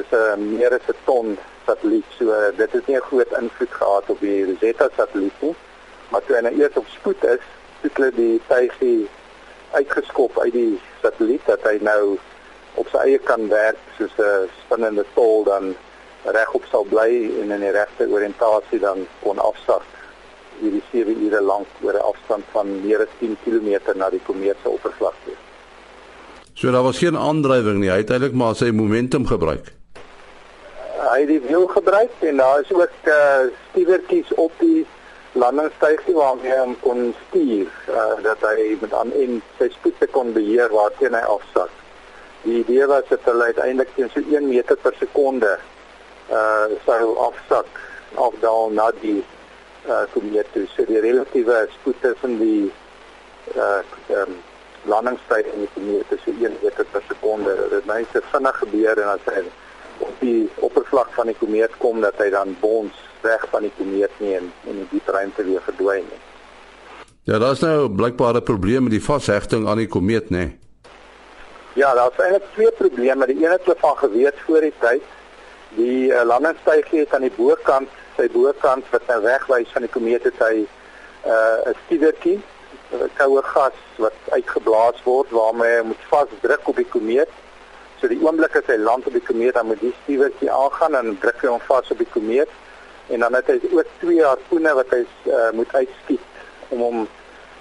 is 0.00 0.08
'n 0.12 0.16
uh, 0.16 0.36
meer 0.36 0.72
as 0.72 0.88
'n 0.88 0.96
ton 1.04 1.36
satelliet. 1.66 2.08
So 2.18 2.32
dit 2.56 2.72
het 2.72 2.86
nie 2.86 2.96
'n 2.96 3.08
groot 3.10 3.32
invloed 3.40 3.74
gehad 3.80 4.10
op 4.10 4.20
die 4.20 4.44
Rosetta 4.44 4.88
satelliet 4.96 5.40
nie. 5.40 5.54
Maar 6.08 6.24
toe 6.24 6.36
hy 6.36 6.42
nou 6.42 6.54
eers 6.60 6.76
op 6.76 6.88
spoed 6.88 7.24
is, 7.24 7.44
het 7.80 7.96
hulle 7.96 8.10
die 8.14 8.40
tuigie 8.46 9.08
uitgeskop 9.72 10.38
uit 10.38 10.52
die 10.52 10.80
satelliet 11.02 11.44
dat 11.46 11.62
hy 11.62 11.76
nou 11.80 12.16
op 12.74 12.88
sy 12.88 13.04
eie 13.04 13.18
kan 13.18 13.48
werk 13.48 13.78
soos 13.98 14.16
'n 14.16 14.48
spinnende 14.64 15.04
tol 15.14 15.44
dan 15.44 15.76
regop 16.24 16.64
sal 16.70 16.84
bly 16.84 17.12
en 17.42 17.50
in 17.50 17.60
die 17.60 17.76
regte 17.76 18.08
oriëntasie 18.08 18.80
dan 18.80 19.06
kon 19.20 19.38
afsak 19.38 19.84
hierdie 20.60 20.82
7 20.92 21.16
ure 21.26 21.40
lank 21.40 21.66
oor 21.82 21.94
'n 21.94 22.08
afstand 22.12 22.44
van 22.52 22.66
meer 22.84 23.00
as 23.00 23.14
10 23.20 23.36
km 23.44 23.96
na 23.96 24.10
die 24.10 24.22
komeet 24.26 24.56
se 24.62 24.68
oppervlakte. 24.68 25.36
So 26.54 26.70
daar 26.70 26.82
was 26.82 26.98
geen 26.98 27.16
aandrywing 27.16 27.78
nie, 27.80 27.90
hy 27.90 28.02
het 28.02 28.10
eintlik 28.10 28.34
maar 28.34 28.54
sy 28.54 28.70
momentum 28.70 29.26
gebruik 29.26 29.78
hy 31.18 31.24
het 31.24 31.30
die 31.30 31.40
wiel 31.48 31.66
gebruik 31.66 32.10
en 32.20 32.36
daar 32.36 32.60
is 32.60 32.72
ook 32.72 33.08
uh, 33.10 33.48
stiewertjies 33.70 34.34
op 34.34 34.52
die 34.58 34.86
landingsstygie 35.32 36.14
waarmee 36.14 36.54
hy 36.54 36.74
kon 36.82 37.14
stuur 37.28 37.70
uh, 37.88 38.16
dat 38.22 38.44
hy 38.46 38.76
met 38.80 38.94
aan 38.94 39.12
en 39.22 39.40
sy 39.58 39.68
spoed 39.76 40.04
kon 40.12 40.32
beheer 40.36 40.72
waarteen 40.74 41.16
hy 41.16 41.24
afsak. 41.36 41.72
Die 42.44 42.60
idee 42.60 42.86
was 42.90 43.08
dat 43.10 43.26
hy 43.26 43.50
uiteindelik 43.50 43.90
teen 43.96 44.10
so 44.14 44.22
1 44.22 44.48
meter 44.48 44.78
per 44.82 44.96
sekonde 45.00 45.56
uh 46.28 46.68
sou 46.84 47.14
afsak 47.24 47.68
of 48.20 48.34
daal 48.42 48.68
na 48.76 48.90
die 49.00 49.22
uh 49.88 50.04
komeet 50.12 50.46
toe. 50.52 50.66
So 50.76 50.84
die 50.84 51.00
relatiewe 51.00 51.66
spoed 51.78 52.00
tussen 52.00 52.38
die 52.38 52.70
uh 53.56 53.82
um, 54.20 54.36
landingsstygie 54.84 55.52
en 55.52 55.64
die 55.66 55.72
komeet 55.74 56.12
is 56.16 56.22
so 56.24 56.30
1 56.30 56.56
meter 56.62 56.86
per 56.92 57.02
sekonde. 57.08 57.56
Dit 57.70 57.86
mens 57.86 58.06
het 58.12 58.24
vinnig 58.32 58.58
gebeur 58.58 59.02
en 59.02 59.12
as 59.16 59.26
hy 59.32 59.44
op 59.98 60.14
die 60.20 60.48
oppervlak 60.54 61.10
van 61.16 61.26
die 61.26 61.36
komeet 61.38 61.76
kom 61.82 62.00
dat 62.00 62.18
hy 62.22 62.30
dan 62.30 62.56
bons 62.60 62.94
weg 63.22 63.44
van 63.50 63.66
die 63.66 63.72
komeet 63.78 64.20
nie 64.22 64.36
en 64.38 64.52
in 64.70 64.82
die 64.82 64.88
diep 64.92 65.08
ruimte 65.08 65.44
weer 65.44 65.62
verdwyn 65.66 66.06
nie. 66.06 66.22
Ja, 67.28 67.38
daar's 67.38 67.60
nou 67.60 67.90
blykbaar 67.90 68.34
'n 68.34 68.42
probleem 68.42 68.82
met 68.82 68.92
die 68.92 69.04
vashegting 69.04 69.68
aan 69.68 69.76
die 69.76 69.88
komeet, 69.88 70.30
nê? 70.30 70.56
Ja, 71.72 71.94
daar's 71.94 72.18
eintlik 72.18 72.44
twee 72.54 72.70
probleme. 72.72 73.26
Die 73.26 73.44
een 73.44 73.50
het 73.50 73.64
hulle 73.64 73.76
van 73.78 73.96
geweet 73.96 74.38
voor 74.46 74.60
die 74.60 74.72
tyd. 74.78 75.02
Die 75.76 76.08
uh, 76.08 76.22
landingsstygie 76.24 76.98
het 76.98 77.14
aan 77.14 77.26
die 77.26 77.36
bokant, 77.36 77.88
sy 78.18 78.28
bokant 78.34 78.84
wat 78.92 79.06
nou 79.08 79.20
wegwys 79.22 79.72
van 79.72 79.86
die 79.86 79.94
komeet 79.96 80.24
het 80.28 80.38
hy 80.42 80.54
'n 80.58 80.68
uh, 81.26 81.74
stiewertjie, 81.86 82.38
'n 82.92 83.10
koue 83.16 83.42
gas 83.42 83.78
wat 83.96 84.18
uitgeblaas 84.30 85.02
word 85.04 85.30
waarmee 85.30 85.76
hy 85.78 85.84
moet 85.92 86.08
vasdruk 86.10 86.68
op 86.68 86.76
die 86.76 86.90
komeet 86.94 87.32
So 87.98 88.06
die 88.06 88.20
oomblik 88.22 88.54
as 88.54 88.68
hy 88.70 88.76
land 88.78 89.06
op 89.10 89.14
die 89.16 89.24
komeet 89.26 89.56
dan 89.58 89.66
moet 89.66 89.80
die 89.82 89.94
stiewertjie 90.04 90.50
aangaan 90.54 90.94
en 90.94 91.16
druk 91.18 91.40
hy 91.42 91.48
hom 91.50 91.62
vas 91.66 91.88
op 91.90 91.98
die 91.98 92.12
komeet 92.12 92.52
en 93.10 93.24
dan 93.24 93.34
het 93.34 93.48
hy 93.50 93.56
ook 93.74 93.90
twee 93.98 94.22
harpoene 94.22 94.74
wat 94.78 94.92
hy 94.94 95.00
uh, 95.02 95.48
moet 95.58 95.72
uitskiet 95.74 96.44
om 96.68 96.84
hom 96.84 97.00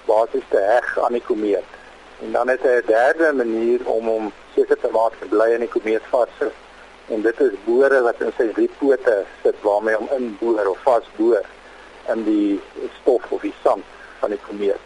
basies 0.06 0.46
te 0.52 0.62
heg 0.62 0.92
aan 1.02 1.16
die 1.18 1.24
komeet. 1.26 1.74
En 2.22 2.36
dan 2.36 2.52
het 2.54 2.62
hy 2.62 2.76
'n 2.84 2.86
derde 2.92 3.32
manier 3.34 3.82
om 3.90 4.12
hom 4.14 4.30
seker 4.54 4.78
te 4.78 4.92
maak 4.94 5.18
hy 5.22 5.30
bly 5.34 5.50
in 5.56 5.66
die 5.66 5.74
komeet 5.74 6.06
vas. 6.14 6.30
En 7.08 7.22
dit 7.22 7.40
is 7.40 7.54
boore 7.66 8.02
wat 8.04 8.22
in 8.22 8.34
sy 8.38 8.50
drie 8.56 8.70
pote 8.80 9.16
sit 9.44 9.62
waarmee 9.64 9.96
hom 9.96 10.10
inboor 10.18 10.74
of 10.74 10.82
vasboor 10.84 11.46
in 12.12 12.24
die 12.28 12.60
stof 13.00 13.32
of 13.32 13.42
die 13.42 13.54
sand 13.64 13.84
van 14.20 14.34
die 14.36 14.40
komeet. 14.48 14.84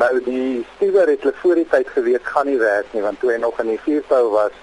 Nou 0.00 0.10
die 0.24 0.64
stuwer 0.76 1.10
het 1.12 1.20
hulle 1.20 1.36
voor 1.42 1.60
die 1.60 1.68
tyd 1.68 1.88
geweet 1.92 2.24
gaan 2.24 2.48
nie 2.48 2.58
werk 2.60 2.88
nie 2.96 3.04
want 3.04 3.20
toe 3.20 3.34
hy 3.34 3.38
nog 3.42 3.60
in 3.60 3.74
die 3.74 3.80
vuurpyl 3.84 4.30
was, 4.32 4.56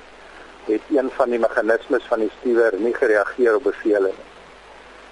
het 0.66 0.90
een 0.90 1.10
van 1.18 1.30
die 1.30 1.40
meganismes 1.40 2.10
van 2.10 2.26
die 2.26 2.32
stuwer 2.40 2.78
nie 2.82 2.94
gereageer 2.98 3.60
op 3.60 3.70
bevele 3.70 4.10
nie. 4.10 4.28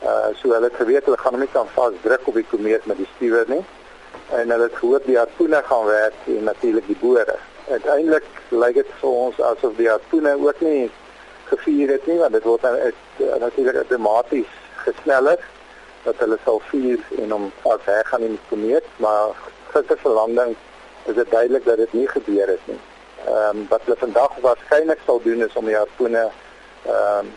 Uh 0.02 0.34
so 0.42 0.54
hulle 0.54 0.70
het 0.70 0.82
geweet 0.82 1.06
hulle 1.06 1.18
gaan 1.22 1.38
hom 1.38 1.46
nie 1.46 1.54
kan 1.54 1.70
vasdruk 1.76 2.26
op 2.30 2.42
die 2.42 2.48
komeet 2.50 2.86
met 2.86 2.98
die 2.98 3.10
stuwer 3.16 3.46
nie 3.54 3.64
en 4.34 4.50
hulle 4.50 4.66
het 4.66 4.82
gehoop 4.82 5.06
die 5.06 5.18
harpoene 5.18 5.62
gaan 5.70 5.86
werk 5.86 6.26
en 6.26 6.44
natuurlik 6.44 6.88
die 6.88 6.98
bore. 7.02 7.38
Uiteindelik 7.70 8.26
lyk 8.50 8.82
dit 8.82 8.96
vir 9.02 9.10
ons 9.26 9.42
asof 9.52 9.78
die 9.78 9.90
harpoene 9.90 10.34
ook 10.42 10.62
nie 10.66 10.90
gevier 11.50 11.92
het 11.92 12.06
nie 12.08 12.18
want 12.18 12.34
dit 12.34 12.44
word 12.44 12.62
nou 12.62 13.40
natuurlik 13.40 13.76
outomaties 13.76 14.52
gesneller 14.86 15.40
dat 16.08 16.20
hulle 16.24 16.38
sal 16.44 16.62
vier 16.72 17.00
en 17.22 17.32
hom 17.36 17.50
vas 17.64 17.84
weg 17.86 18.08
gaan 18.08 18.24
in 18.28 18.36
die 18.38 18.46
komeet, 18.50 18.86
maar 19.04 19.36
gister 19.74 20.00
se 20.02 20.10
landing 20.10 20.56
is 21.06 21.16
dit 21.16 21.32
duidelik 21.32 21.66
dat 21.66 21.78
dit 21.78 21.94
nie 21.94 22.08
gebeur 22.08 22.48
het 22.48 22.70
nie. 22.72 22.80
Ehm 23.26 23.58
um, 23.58 23.66
wat 23.70 23.84
hulle 23.86 24.00
vandag 24.00 24.38
waarskynlik 24.46 25.04
sal 25.06 25.22
doen 25.24 25.44
is 25.44 25.56
om 25.60 25.66
die 25.66 25.76
harpoene 25.76 26.24
ehm 26.86 27.28
um, 27.28 27.34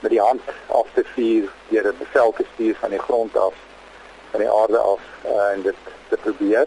met 0.00 0.10
die 0.10 0.20
hand 0.20 0.42
af 0.66 0.88
te 0.94 1.04
vuur 1.14 1.52
deur 1.68 1.86
'n 1.92 1.98
bevel 1.98 2.32
te 2.36 2.44
stuur 2.54 2.76
van 2.80 2.90
die 2.90 3.04
grond 3.08 3.36
af 3.36 3.54
van 4.30 4.40
die 4.40 4.50
aarde 4.50 4.78
af 4.78 5.00
uh, 5.24 5.52
en 5.52 5.62
dit 5.62 5.80
te 6.08 6.16
probeer. 6.16 6.66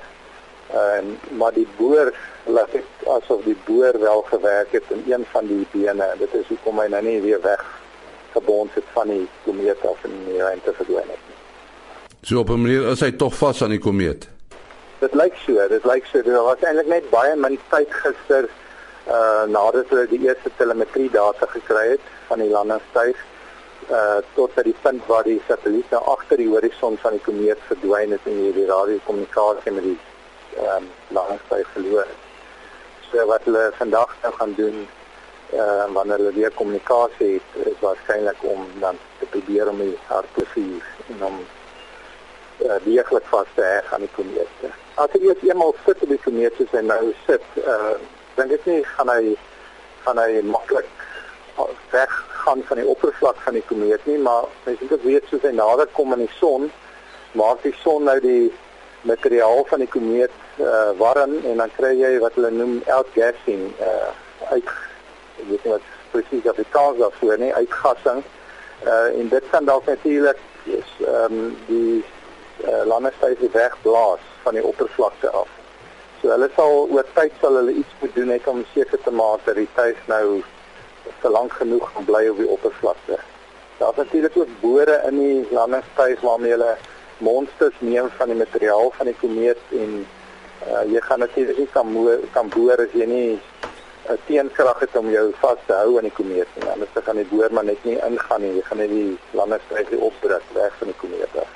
En 0.68 1.06
uh, 1.06 1.38
maar 1.38 1.54
die 1.54 1.68
boor 1.78 2.14
laat 2.46 2.72
dit 2.72 3.08
asof 3.08 3.44
die 3.44 3.58
boor 3.66 4.00
wel 4.00 4.22
gewerk 4.22 4.72
het 4.72 4.84
in 4.88 5.04
een 5.08 5.26
van 5.32 5.48
die 5.48 5.68
bene. 5.72 6.14
Dit 6.18 6.34
is 6.34 6.48
hoekom 6.48 6.80
hy 6.80 6.88
nou 6.88 7.04
nie 7.04 7.22
weer 7.22 7.42
weg 7.42 7.66
gebond 8.32 8.74
het 8.74 8.84
van 8.94 9.08
die 9.08 9.28
komeet 9.46 9.86
af 9.86 10.04
in 10.04 10.16
die 10.26 10.42
ruimte 10.42 10.74
verdwyn 10.74 11.10
het 11.10 11.24
nie. 11.28 11.38
So 12.22 12.40
op 12.40 12.50
'n 12.50 12.62
manier 12.62 12.88
is 12.92 13.00
hy 13.00 13.12
tog 13.12 13.36
vas 13.36 13.62
aan 13.64 13.70
die 13.70 13.80
komeet. 13.80 14.30
Dit 15.00 15.14
lyk 15.14 15.36
so, 15.46 15.68
dit 15.68 15.86
lyk 15.86 16.06
so. 16.06 16.22
Daar 16.22 16.44
was 16.44 16.60
eintlik 16.60 16.88
net 16.88 17.10
baie 17.10 17.36
min 17.36 17.60
tyd 17.70 17.88
gister 17.90 18.50
uh 19.08 19.44
nadat 19.48 19.90
hulle 19.90 20.08
die 20.08 20.22
eerste 20.28 20.52
telemetrie 20.58 21.10
data 21.10 21.46
gekry 21.46 21.90
het 21.90 22.06
van 22.28 22.40
die 22.40 22.50
landingstuig 22.50 23.18
uh 23.90 24.18
tot 24.36 24.54
by 24.56 24.64
die 24.68 24.76
punt 24.82 25.06
waar 25.06 25.24
die 25.24 25.42
satelliet 25.48 25.90
nou 25.90 26.04
agter 26.04 26.38
die 26.38 26.50
horison 26.50 26.98
van 26.98 27.12
die 27.12 27.26
komeet 27.26 27.58
verdwyn 27.68 28.12
het 28.12 28.26
en 28.26 28.44
jy 28.46 28.54
die 28.54 28.66
radiokommunikasie 28.66 29.72
met 29.72 29.84
die 29.84 29.98
ehm 30.58 30.76
um, 30.76 30.90
landingstuig 31.08 31.68
verloor 31.74 32.06
het. 32.06 32.29
Wat 33.12 33.44
hulle 33.44 33.72
vandag 33.78 34.16
nou 34.22 34.34
gaan 34.34 34.54
doen 34.54 34.88
uh 35.54 35.86
wanneer 35.94 36.18
hulle 36.18 36.34
weer 36.34 36.52
kommunikasie 36.52 37.34
het 37.34 37.68
is 37.68 37.80
waarskynlik 37.80 38.38
om 38.42 38.68
dan 38.80 38.98
te 39.20 39.26
probeer 39.26 39.70
om 39.70 39.78
die 39.78 39.98
hartbevier 40.06 40.84
en 41.08 41.24
om 41.26 41.40
uh, 42.66 42.76
deeglik 42.84 43.26
vas 43.32 43.48
te 43.56 43.62
hê 43.62 43.80
aan 43.94 44.06
die 44.06 44.12
komeet. 44.14 44.68
As 44.96 45.10
jy 45.14 45.24
eers 45.26 45.42
eenmal 45.48 45.74
sit 45.86 46.04
op 46.06 46.10
die 46.14 46.22
komeet 46.22 46.54
soos 46.58 46.76
hy 46.78 46.84
nou 46.86 47.14
sit, 47.26 47.48
uh 47.64 47.96
dink 48.38 48.54
ek 48.60 48.68
nie 48.70 48.84
gaan 48.94 49.10
hy 49.10 49.34
gaan 50.06 50.22
hy 50.22 50.44
maklik 50.46 50.92
weg 51.92 52.14
gaan 52.46 52.62
van 52.70 52.78
die 52.78 52.88
oppervlak 52.88 53.42
van 53.46 53.58
die 53.58 53.66
komeet 53.72 54.06
nie, 54.06 54.20
maar 54.22 54.46
mens 54.68 54.86
moet 54.86 55.04
weet 55.04 55.26
soos 55.32 55.44
hy 55.44 55.56
nader 55.58 55.90
kom 55.98 56.14
aan 56.14 56.24
die 56.24 56.36
son, 56.38 56.70
maak 57.34 57.66
die 57.66 57.74
son 57.82 58.06
nou 58.06 58.20
die 58.22 58.54
materiaal 59.02 59.66
van 59.72 59.82
die 59.82 59.90
komeet 59.90 60.32
uh 60.60 60.92
warm 60.98 61.38
en 61.46 61.58
dan 61.58 61.72
kry 61.78 61.94
jy 62.00 62.18
wat 62.20 62.36
hulle 62.36 62.52
noem 62.52 62.82
outgassing 62.88 63.70
uh 63.80 64.12
uit 64.52 64.64
ek 64.64 65.48
weet 65.48 65.66
wat 65.72 65.88
presies 66.12 66.50
op 66.50 66.58
die 66.60 66.68
kans 66.70 66.98
daarvoor 67.00 67.38
nie, 67.38 67.54
uitgassing. 67.54 68.24
Uh 68.84 69.20
en 69.20 69.30
dit 69.30 69.50
kan 69.52 69.66
dalk 69.66 69.86
natuurlik 69.86 70.40
is 70.64 70.92
ehm 71.06 71.34
um, 71.34 71.58
die 71.68 72.04
uh, 72.68 72.84
landstywe 72.86 73.50
wegblaas 73.52 74.24
van 74.44 74.54
die 74.54 74.64
oppervlakte 74.64 75.30
af. 75.30 75.48
So 76.22 76.32
hulle 76.34 76.50
sal 76.56 76.88
oor 76.92 77.06
tyd 77.16 77.34
sal 77.42 77.56
hulle 77.62 77.74
iets 77.82 77.96
moet 78.02 78.16
doen 78.16 78.32
net 78.34 78.48
om 78.48 78.66
seker 78.74 79.00
te 79.04 79.12
maak 79.12 79.46
dat 79.46 79.56
die 79.56 79.70
tuig 79.76 80.00
nou 80.12 80.42
te 81.22 81.30
lank 81.30 81.54
genoeg 81.62 81.92
gaan 81.94 82.06
bly 82.06 82.28
op 82.28 82.38
die 82.38 82.50
oppervlakte. 82.56 83.20
Daar's 83.80 83.96
natuurlik 83.96 84.38
ook 84.38 84.56
bore 84.62 85.02
in 85.08 85.20
die 85.20 85.48
landingstuig 85.56 86.22
waarmee 86.22 86.52
hulle 86.52 86.76
monsters 87.18 87.76
neem 87.80 88.10
van 88.18 88.28
die 88.28 88.40
materiaal 88.40 88.92
van 88.98 89.08
die 89.12 89.16
komeet 89.20 89.62
en 89.72 90.06
uh, 90.68 90.84
jy 90.92 91.02
gaan 91.02 91.20
natuurlik 91.20 91.58
nie 91.58 91.68
kan 91.74 91.88
kan 92.34 92.50
boor 92.50 92.78
as 92.78 92.94
jy 92.94 93.06
nie 93.06 93.40
'n 94.10 94.18
teenkrag 94.26 94.80
het 94.80 94.96
om 94.98 95.10
jou 95.10 95.34
vas 95.40 95.58
te 95.66 95.74
hou 95.74 95.98
aan 95.98 96.08
die 96.08 96.18
komeet 96.18 96.48
nie. 96.56 96.70
Anders 96.70 96.90
gaan 96.94 97.16
die 97.16 97.30
boor 97.30 97.50
maar 97.52 97.66
net 97.66 97.84
nie 97.84 97.98
ingaan 98.08 98.42
nie. 98.42 98.56
Jy 98.56 98.62
gaan 98.62 98.78
net 98.78 98.90
die 98.90 99.18
landingstuig 99.32 99.92
opdruk 100.00 100.46
weg 100.54 100.74
van 100.78 100.88
die 100.88 100.96
komeet 100.98 101.36
af. 101.36 101.52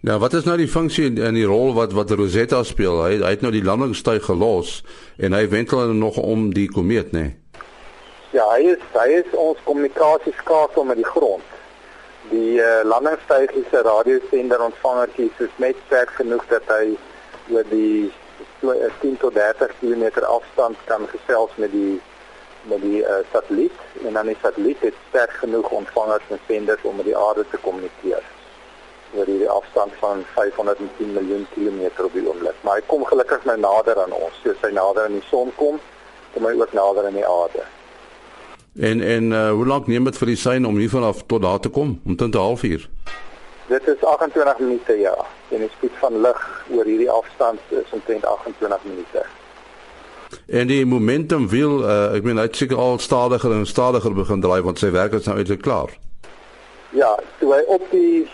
Ja, 0.00 0.18
wat 0.18 0.32
is 0.32 0.44
nou 0.44 0.56
die 0.56 0.68
funksie 0.68 1.22
en 1.22 1.34
die 1.34 1.46
rol 1.46 1.74
wat 1.74 1.92
wat 1.92 2.10
Rosetta 2.10 2.62
speel? 2.62 3.04
Hy 3.04 3.20
hy 3.22 3.30
het 3.36 3.40
nou 3.40 3.52
die 3.52 3.62
landingstuig 3.62 4.24
gelos 4.24 4.82
en 5.16 5.32
hy 5.32 5.44
wentel 5.48 5.92
nog 5.94 6.16
om 6.16 6.50
die 6.54 6.66
komeet, 6.66 7.12
nê? 7.12 7.20
Nee? 7.20 7.36
Ja, 8.32 8.48
hy 8.56 8.72
is 8.72 8.82
hy 8.96 9.08
is 9.20 9.34
ons 9.36 9.58
kommunikasieskakel 9.68 10.84
met 10.88 10.96
die 10.96 11.06
grond. 11.06 11.44
Die 12.30 12.58
uh, 12.58 12.80
landingstuig 12.82 13.50
is 13.60 13.70
'n 13.70 13.84
radiosender 13.86 14.62
ontvangertjie 14.64 15.30
is 15.38 15.54
net 15.56 15.76
sterk 15.86 16.10
genoeg 16.18 16.44
dat 16.48 16.66
hy 16.66 16.96
oor 17.50 17.64
die 17.68 18.12
10 18.60 18.70
eh, 18.70 19.18
tot 19.18 19.34
30 19.34 19.74
km 19.80 20.24
afstand 20.24 20.76
kan 20.84 21.08
gesels 21.08 21.50
met 21.56 21.72
die 21.72 22.00
met 22.62 22.78
die 22.82 23.00
uh, 23.02 23.14
satelliet 23.32 23.74
en 24.06 24.12
dan 24.14 24.26
die 24.26 24.36
satelliet 24.42 24.80
het 24.80 24.94
sterk 25.08 25.30
genoeg 25.30 25.70
ontvangers 25.70 26.22
en 26.28 26.38
senders 26.46 26.82
om 26.82 26.96
met 26.96 27.04
die 27.04 27.16
aarde 27.16 27.44
te 27.50 27.58
kommunikeer 27.64 28.22
oor 29.14 29.26
die 29.28 29.48
afstand 29.48 29.92
van 29.98 30.22
510 30.34 31.12
miljoen 31.12 31.46
kilometer 31.54 32.04
op 32.04 32.12
die 32.12 32.24
oomblik. 32.28 32.56
Maar 32.60 32.78
hy 32.80 32.84
kom 32.86 33.04
gelukkig 33.04 33.44
nou 33.44 33.58
nader 33.60 33.98
aan 34.00 34.14
ons. 34.16 34.38
Soos 34.44 34.62
hy 34.64 34.70
nader 34.72 35.04
aan 35.04 35.18
die 35.18 35.26
son 35.28 35.52
kom, 35.58 35.80
kom 36.32 36.46
hy 36.48 36.54
ook 36.56 36.72
nader 36.72 37.10
aan 37.10 37.18
die 37.18 37.26
aarde. 37.28 37.66
En 38.80 39.02
en 39.04 39.32
uh, 39.32 39.50
hoe 39.50 39.66
lank 39.66 39.86
neem 39.86 40.08
dit 40.08 40.16
vir 40.16 40.32
die 40.32 40.38
sein 40.40 40.64
om 40.64 40.80
hier 40.80 40.90
vanaf 40.90 41.26
tot 41.28 41.44
daar 41.44 41.60
te 41.60 41.68
kom? 41.68 41.98
Omtrent 42.06 42.34
'n 42.34 42.46
halfuur. 42.46 42.88
Dit 43.66 43.86
is 43.88 44.04
28 44.04 44.58
minute 44.58 44.98
ja. 45.00 45.14
En 45.48 45.58
die 45.58 45.70
spoed 45.76 45.96
van 46.00 46.20
lig 46.20 46.64
oor 46.70 46.84
hierdie 46.84 47.10
afstand 47.10 47.60
is 47.68 47.90
omtrent 47.90 48.26
28 48.26 48.84
minute. 48.84 49.24
En 50.46 50.66
die 50.66 50.86
momentum 50.86 51.48
wil 51.48 51.82
uh, 51.84 52.14
ek 52.16 52.24
meen 52.26 52.40
hy 52.40 52.48
seker 52.50 52.80
al 52.80 52.98
stadiger 52.98 53.52
en 53.52 53.66
stadiger 53.68 54.14
begin 54.16 54.40
draai 54.40 54.62
want 54.64 54.80
sy 54.80 54.90
werk 54.90 55.12
is 55.18 55.28
nou 55.28 55.36
eintlik 55.38 55.62
klaar. 55.62 55.92
Ja, 56.96 57.12
toe 57.38 57.52
hy 57.54 57.60
op 57.72 57.84
die 57.92 58.28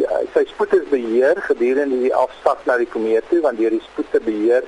ja, 0.00 0.20
sy 0.34 0.44
spoed 0.50 0.74
is 0.78 0.88
beheer 0.90 1.38
gedurende 1.48 2.00
die 2.02 2.14
afsak 2.14 2.64
na 2.66 2.78
die 2.80 2.88
komeet 2.90 3.26
toe 3.30 3.42
want 3.44 3.60
deur 3.60 3.74
die 3.74 3.84
spoed 3.84 4.10
te 4.14 4.22
beheer 4.24 4.66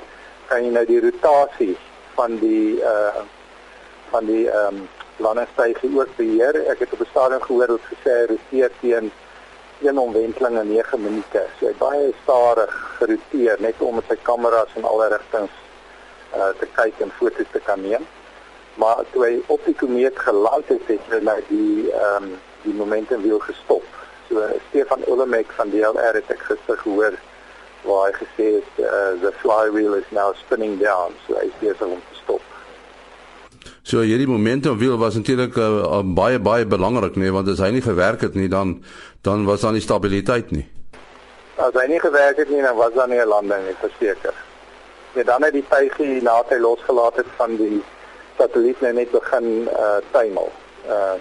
kan 0.50 0.64
jy 0.64 0.70
nou 0.74 0.84
die 0.88 1.00
rotasie 1.04 1.74
van 2.18 2.38
die 2.42 2.78
uh 2.82 3.26
van 4.08 4.24
die 4.24 4.46
ehm 4.48 4.78
um, 4.78 4.86
landingstuig 5.18 5.82
ook 5.84 6.12
beheer. 6.16 6.56
Ek 6.70 6.78
het 6.78 6.92
op 6.92 7.00
'n 7.00 7.10
stadium 7.10 7.42
gehoor 7.42 7.66
dat 7.66 7.90
gesê 7.92 8.14
roteer 8.30 8.70
teen 8.80 9.10
een 9.82 9.98
omwenteling 9.98 10.58
in 10.60 10.72
9 10.72 11.02
minute. 11.02 11.44
So 11.58 11.66
hy 11.66 11.74
baie 11.78 12.12
stadig 12.22 12.72
geroteer 12.98 13.56
net 13.62 13.80
om 13.84 13.94
met 13.94 14.10
sy 14.10 14.16
kameras 14.22 14.74
in 14.74 14.84
alle 14.84 15.08
rigtings 15.14 15.54
uh 16.36 16.50
te 16.60 16.66
kyk 16.76 17.00
en 17.04 17.12
foto's 17.18 17.50
te 17.52 17.62
kan 17.64 17.80
neem. 17.80 18.06
Maar 18.78 19.04
toe 19.12 19.24
hy 19.24 19.32
op 19.46 19.64
die 19.64 19.74
komeet 19.74 20.18
geland 20.18 20.68
het, 20.68 20.84
het 20.86 21.10
hy 21.12 21.22
nou 21.30 21.38
die 21.48 21.92
ehm 21.92 22.28
um, 22.28 22.36
die 22.66 22.74
momentum 22.74 23.22
wiel 23.22 23.38
gestop. 23.38 23.86
So 24.28 24.44
Stefan 24.68 25.06
Ulemek 25.06 25.52
van 25.56 25.70
DLR 25.70 26.18
het 26.18 26.30
ek 26.34 26.42
gister 26.50 26.78
gehoor 26.82 27.14
waar 27.86 28.08
hy 28.10 28.14
gesê 28.18 28.48
het 28.58 28.80
uh, 28.82 29.14
the 29.22 29.32
flywheel 29.40 29.94
is 29.94 30.10
now 30.10 30.34
spinning 30.34 30.78
down 30.82 31.14
so 31.26 31.38
hy 31.38 31.46
is 31.46 31.60
besig 31.62 31.86
om 31.86 32.02
te 32.02 32.08
stop. 32.10 32.17
So 33.88 34.02
hierdie 34.04 34.28
momentum 34.28 34.76
wiel 34.76 34.98
was 35.00 35.14
natuurlik 35.16 35.54
uh, 35.56 36.02
baie 36.04 36.36
baie 36.38 36.66
belangrik 36.68 37.14
nee 37.16 37.30
want 37.32 37.48
as 37.48 37.62
hy 37.64 37.70
nie 37.72 37.80
gewerk 37.80 38.20
het 38.20 38.34
nie 38.36 38.48
dan 38.52 38.74
dan 39.24 39.46
was 39.48 39.62
daar 39.64 39.72
nie 39.72 39.80
stabiliteit 39.80 40.50
nie. 40.52 40.66
As 41.56 41.72
hy 41.72 41.86
nie 41.88 42.00
gewerk 42.02 42.36
het 42.36 42.50
nie 42.52 42.60
dan 42.60 42.76
was 42.76 42.92
daar 42.92 43.08
nie 43.08 43.16
'n 43.16 43.28
landing 43.32 43.62
nie 43.64 43.76
verseker. 43.80 44.34
Ja 45.16 45.22
dan 45.24 45.42
het 45.42 45.56
die 45.56 45.64
tuigie 45.68 46.20
nadat 46.20 46.52
hy 46.52 46.58
losgelaat 46.60 47.16
het 47.16 47.30
van 47.36 47.56
die 47.56 47.80
satelliet 48.36 48.80
net 48.80 49.10
begin 49.10 49.68
uh 49.72 49.96
tuimel. 50.12 50.52
Uh 50.84 51.16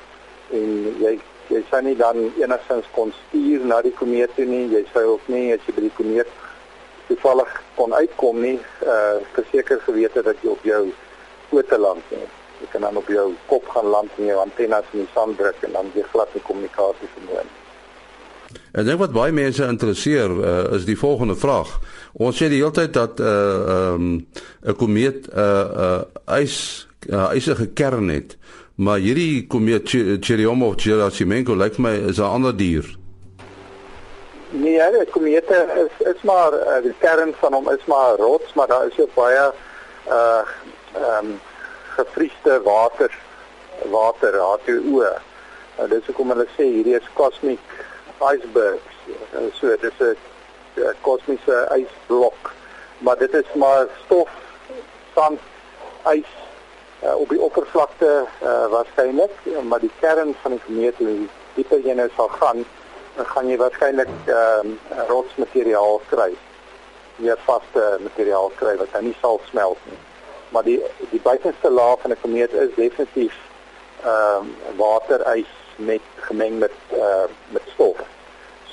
en 0.51 0.67
jy 0.99 1.13
jy 1.47 1.63
sou 1.69 1.81
nie 1.81 1.95
dan 1.95 2.19
enigstens 2.35 2.89
kon 2.91 3.13
stuur 3.21 3.63
na 3.65 3.81
die 3.81 3.95
komeet 3.95 4.35
toe 4.35 4.45
nie. 4.45 4.67
Jy 4.75 4.83
sou 4.93 5.05
ook 5.13 5.27
nie 5.27 5.53
as 5.53 5.63
jy 5.65 5.73
by 5.73 5.85
die 5.87 5.95
komeet 5.95 6.27
toevallig 7.07 7.61
kon 7.75 7.93
uitkom 7.93 8.41
nie, 8.41 8.59
uh 8.83 9.23
verseker 9.31 9.79
geweet 9.87 10.13
het 10.13 10.25
dat 10.25 10.43
jy 10.43 10.49
op 10.49 10.63
jou 10.63 10.91
voete 11.49 11.79
land 11.79 12.03
nie. 12.11 12.27
Jy 12.61 12.67
kan 12.71 12.81
dan 12.81 12.97
op 12.97 13.07
jou 13.07 13.33
kop 13.45 13.69
gaan 13.69 13.89
land 13.93 14.09
en 14.17 14.25
jou 14.25 14.39
antennes 14.41 14.91
in 14.93 15.05
die 15.05 15.13
sand 15.13 15.37
druk 15.37 15.61
en 15.61 15.71
dan 15.71 15.91
jy 15.93 16.03
glad 16.11 16.33
nie 16.33 16.43
kommunikasie 16.49 17.09
vermoë 17.15 17.43
nie. 17.43 17.57
En 18.71 18.85
dink 18.85 18.99
wat 19.01 19.15
baie 19.15 19.33
mense 19.35 19.65
interesseer 19.65 20.31
uh, 20.31 20.75
is 20.77 20.85
die 20.87 20.97
volgende 20.97 21.35
vraag. 21.35 21.71
Ons 22.13 22.37
sê 22.39 22.49
die 22.51 22.61
hele 22.61 22.75
tyd 22.75 22.93
dat 22.93 23.19
'n 23.19 23.23
uh, 23.23 23.93
um, 23.93 24.27
'n 24.63 24.75
komeet 24.75 25.27
'n 25.27 25.39
uh, 25.39 25.65
uh, 25.85 26.41
ys 26.41 26.87
uh, 27.09 27.31
ysige 27.33 27.67
kern 27.73 28.09
het, 28.09 28.37
maar 28.75 28.99
hierdie 28.99 29.47
komeet 29.47 29.89
Churyumov-Gerasimenko 30.25 31.55
lyk 31.55 31.77
my 31.77 31.93
is 32.09 32.19
'n 32.19 32.33
ander 32.35 32.55
dier. 32.55 32.85
Nee, 34.49 34.79
die 34.91 35.11
komeet 35.11 35.49
is 35.51 36.07
is 36.07 36.21
maar 36.21 36.53
uh, 36.53 36.81
die 36.83 36.95
kern 36.99 37.33
van 37.39 37.53
hom 37.53 37.69
is 37.69 37.85
maar 37.85 38.15
rots, 38.15 38.53
maar 38.53 38.67
daar 38.67 38.87
is 38.87 38.99
ook 38.99 39.13
baie 39.13 39.51
uh 40.07 40.41
ehm 40.93 41.25
um, 41.25 41.39
gefriesde 41.97 42.61
water 42.65 43.11
water 43.91 44.33
H2O. 44.33 45.03
Uh, 45.77 45.89
dit 45.89 45.99
is 46.01 46.09
hoekom 46.09 46.33
hulle 46.33 46.47
sê 46.55 46.65
hierdie 46.65 46.97
is 46.97 47.13
cosmic 47.13 47.61
icebergs. 48.21 48.95
So 49.59 49.75
dit 49.75 49.83
is 49.83 50.17
'n 50.77 50.95
kosmiese 51.01 51.57
ysblok. 51.75 52.53
Maar 52.97 53.17
dit 53.17 53.33
is 53.33 53.53
maar 53.53 53.85
stof, 54.05 54.29
sand, 55.13 55.39
ys 56.05 56.29
uh, 57.03 57.15
op 57.15 57.29
die 57.29 57.41
oppervlakte 57.41 58.25
uh, 58.43 58.65
waarskynlik, 58.73 59.31
maar 59.63 59.79
die 59.79 59.91
kern 59.99 60.35
van 60.41 60.51
die 60.51 60.61
komeet, 60.65 60.97
hoe 60.97 61.27
dieper 61.55 61.79
jy 61.85 61.93
nou 61.93 62.09
sal 62.15 62.27
gaan, 62.27 62.65
gaan 63.15 63.49
jy 63.49 63.57
waarskynlik 63.57 64.11
ehm 64.25 64.75
uh, 64.91 65.05
rotsmateriaal 65.09 66.01
kry. 66.09 66.31
Meer 67.15 67.39
vaste 67.45 67.85
materiaal 68.01 68.51
kry 68.55 68.75
wat 68.77 68.91
dan 68.93 69.09
nie 69.09 69.17
sal 69.21 69.41
smelt 69.49 69.81
nie. 69.89 69.97
Maar 70.49 70.63
die 70.63 70.81
die 71.09 71.21
buitenste 71.21 71.71
laag 71.71 72.01
van 72.01 72.11
'n 72.11 72.21
komeet 72.21 72.53
is 72.53 72.75
definitief 72.75 73.35
ehm 74.03 74.45
uh, 74.45 74.77
waterys 74.77 75.51
met 75.75 76.01
gemeng 76.15 76.59
met 76.59 76.77
uh, 76.93 77.29
met 77.49 77.61
stof. 77.73 77.97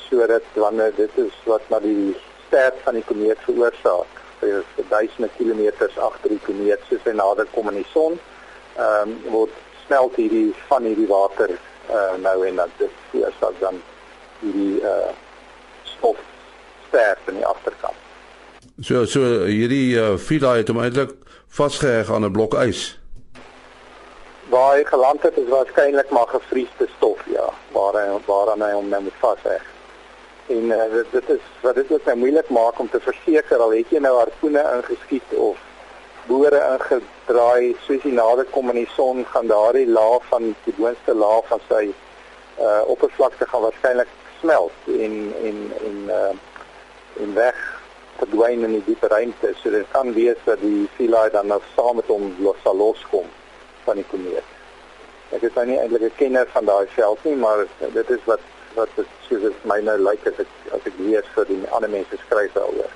Sodat 0.08 0.42
wanneer 0.52 0.92
dit 0.96 1.10
is 1.14 1.32
wat 1.44 1.62
na 1.68 1.78
die 1.80 2.16
sterk 2.46 2.74
van 2.82 2.94
die 2.94 3.04
komeet 3.04 3.38
veroorsaak 3.38 4.22
vir 4.38 4.64
duisende 4.88 5.28
kilometers 5.36 5.98
agter 5.98 6.28
die 6.28 6.44
komeet 6.46 6.80
soos 6.88 7.04
hy 7.04 7.14
nader 7.16 7.46
kom 7.54 7.68
aan 7.68 7.80
die 7.80 7.92
son, 7.92 8.18
ehm 8.76 9.08
um, 9.08 9.16
word 9.32 9.50
smelt 9.86 10.16
hierdie 10.16 10.54
van 10.68 10.82
hierdie 10.82 11.08
water 11.08 11.50
uh, 11.90 12.14
nou 12.20 12.46
en 12.46 12.56
dan 12.56 12.70
dit 12.76 12.90
veroorsaak 13.10 13.60
dan 13.60 13.82
hierdie 14.40 14.80
uh 14.80 15.12
stof 15.82 16.18
sterk 16.88 17.18
aan 17.28 17.40
die 17.40 17.46
agterkant. 17.46 18.00
So 18.80 19.04
so 19.06 19.44
hierdie 19.46 19.96
uh, 20.00 20.16
fila 20.18 20.56
het 20.58 20.68
hom 20.68 20.80
eintlik 20.82 21.14
vasgeheg 21.54 22.10
aan 22.10 22.24
'n 22.24 22.32
blok 22.32 22.54
ys. 22.54 22.98
Waar 24.48 24.76
hy 24.76 24.84
geland 24.84 25.22
het 25.22 25.36
is 25.36 25.48
waarskynlik 25.48 26.10
maar 26.10 26.26
gevriesde 26.26 26.88
stof, 26.96 27.20
ja, 27.26 27.48
waar 27.72 27.94
hy 27.94 28.06
waaraan 28.26 28.62
hy 28.62 28.72
hom 28.72 28.88
nou 28.88 29.02
moet 29.02 29.18
vasheg. 29.18 29.62
En 30.46 30.64
uh, 30.64 30.82
dit, 30.92 31.06
dit 31.10 31.28
is 31.28 31.44
wat 31.60 31.74
dit 31.74 31.92
ook 31.92 32.04
nou 32.04 32.16
moeilik 32.16 32.48
maak 32.48 32.78
om 32.78 32.90
te 32.90 33.00
verseker 33.00 33.58
al 33.58 33.72
het 33.72 33.90
jy 33.90 33.98
nou 33.98 34.16
harpoene 34.16 34.64
ingeskiet 34.76 35.30
of 35.34 35.56
boore 36.26 36.60
ingedraai 36.72 37.76
soos 37.86 38.02
jy 38.02 38.12
nader 38.12 38.44
kom 38.44 38.68
aan 38.68 38.80
die 38.80 38.90
son 38.96 39.24
gaan 39.32 39.46
daardie 39.46 39.86
laag 39.88 40.24
van 40.28 40.54
die 40.64 40.74
boonste 40.76 41.14
laag 41.14 41.46
van 41.52 41.60
sy 41.68 41.84
uh 42.60 42.82
oppervlakte 42.86 43.46
gaan 43.46 43.64
waarskynlik 43.66 44.12
smelt 44.40 44.72
en 44.86 45.14
en 45.48 45.58
en 45.86 45.96
uh 46.18 46.32
en 47.22 47.34
weg 47.34 47.58
verdwyn 48.18 48.64
in 48.66 48.76
die 48.78 48.84
diepe 48.86 49.08
ruimte. 49.12 49.52
So 49.60 49.70
dit 49.70 49.86
kan 49.92 50.12
wees 50.16 50.40
dat 50.44 50.60
die 50.60 50.88
Philae 50.96 51.30
dan 51.30 51.50
nou 51.52 51.60
saam 51.74 51.96
met 52.00 52.10
hom 52.12 52.30
los 52.44 52.60
sal 52.62 52.76
loskom 52.76 53.28
van 53.84 54.00
die 54.00 54.08
komeet. 54.10 54.50
Ek 55.34 55.42
is 55.42 55.54
nou 55.56 55.66
nie 55.66 55.78
eintlik 55.78 56.02
'n 56.02 56.18
kenner 56.18 56.46
van 56.52 56.64
daai 56.64 56.86
veld 56.96 57.24
nie, 57.24 57.36
maar 57.36 57.66
dit 57.92 58.10
is 58.10 58.24
wat 58.24 58.40
wat 58.74 58.90
dit 58.96 59.06
soos 59.28 59.42
dit 59.42 59.64
my 59.64 59.80
nou 59.80 59.96
lyk 59.98 60.26
as 60.26 60.38
ek 60.42 60.50
as 60.74 60.86
ek 60.86 60.98
lees 60.98 61.26
vir 61.34 61.44
die 61.50 61.60
ander 61.70 61.90
mense 61.90 62.16
skryf 62.26 62.52
daaroor. 62.52 62.90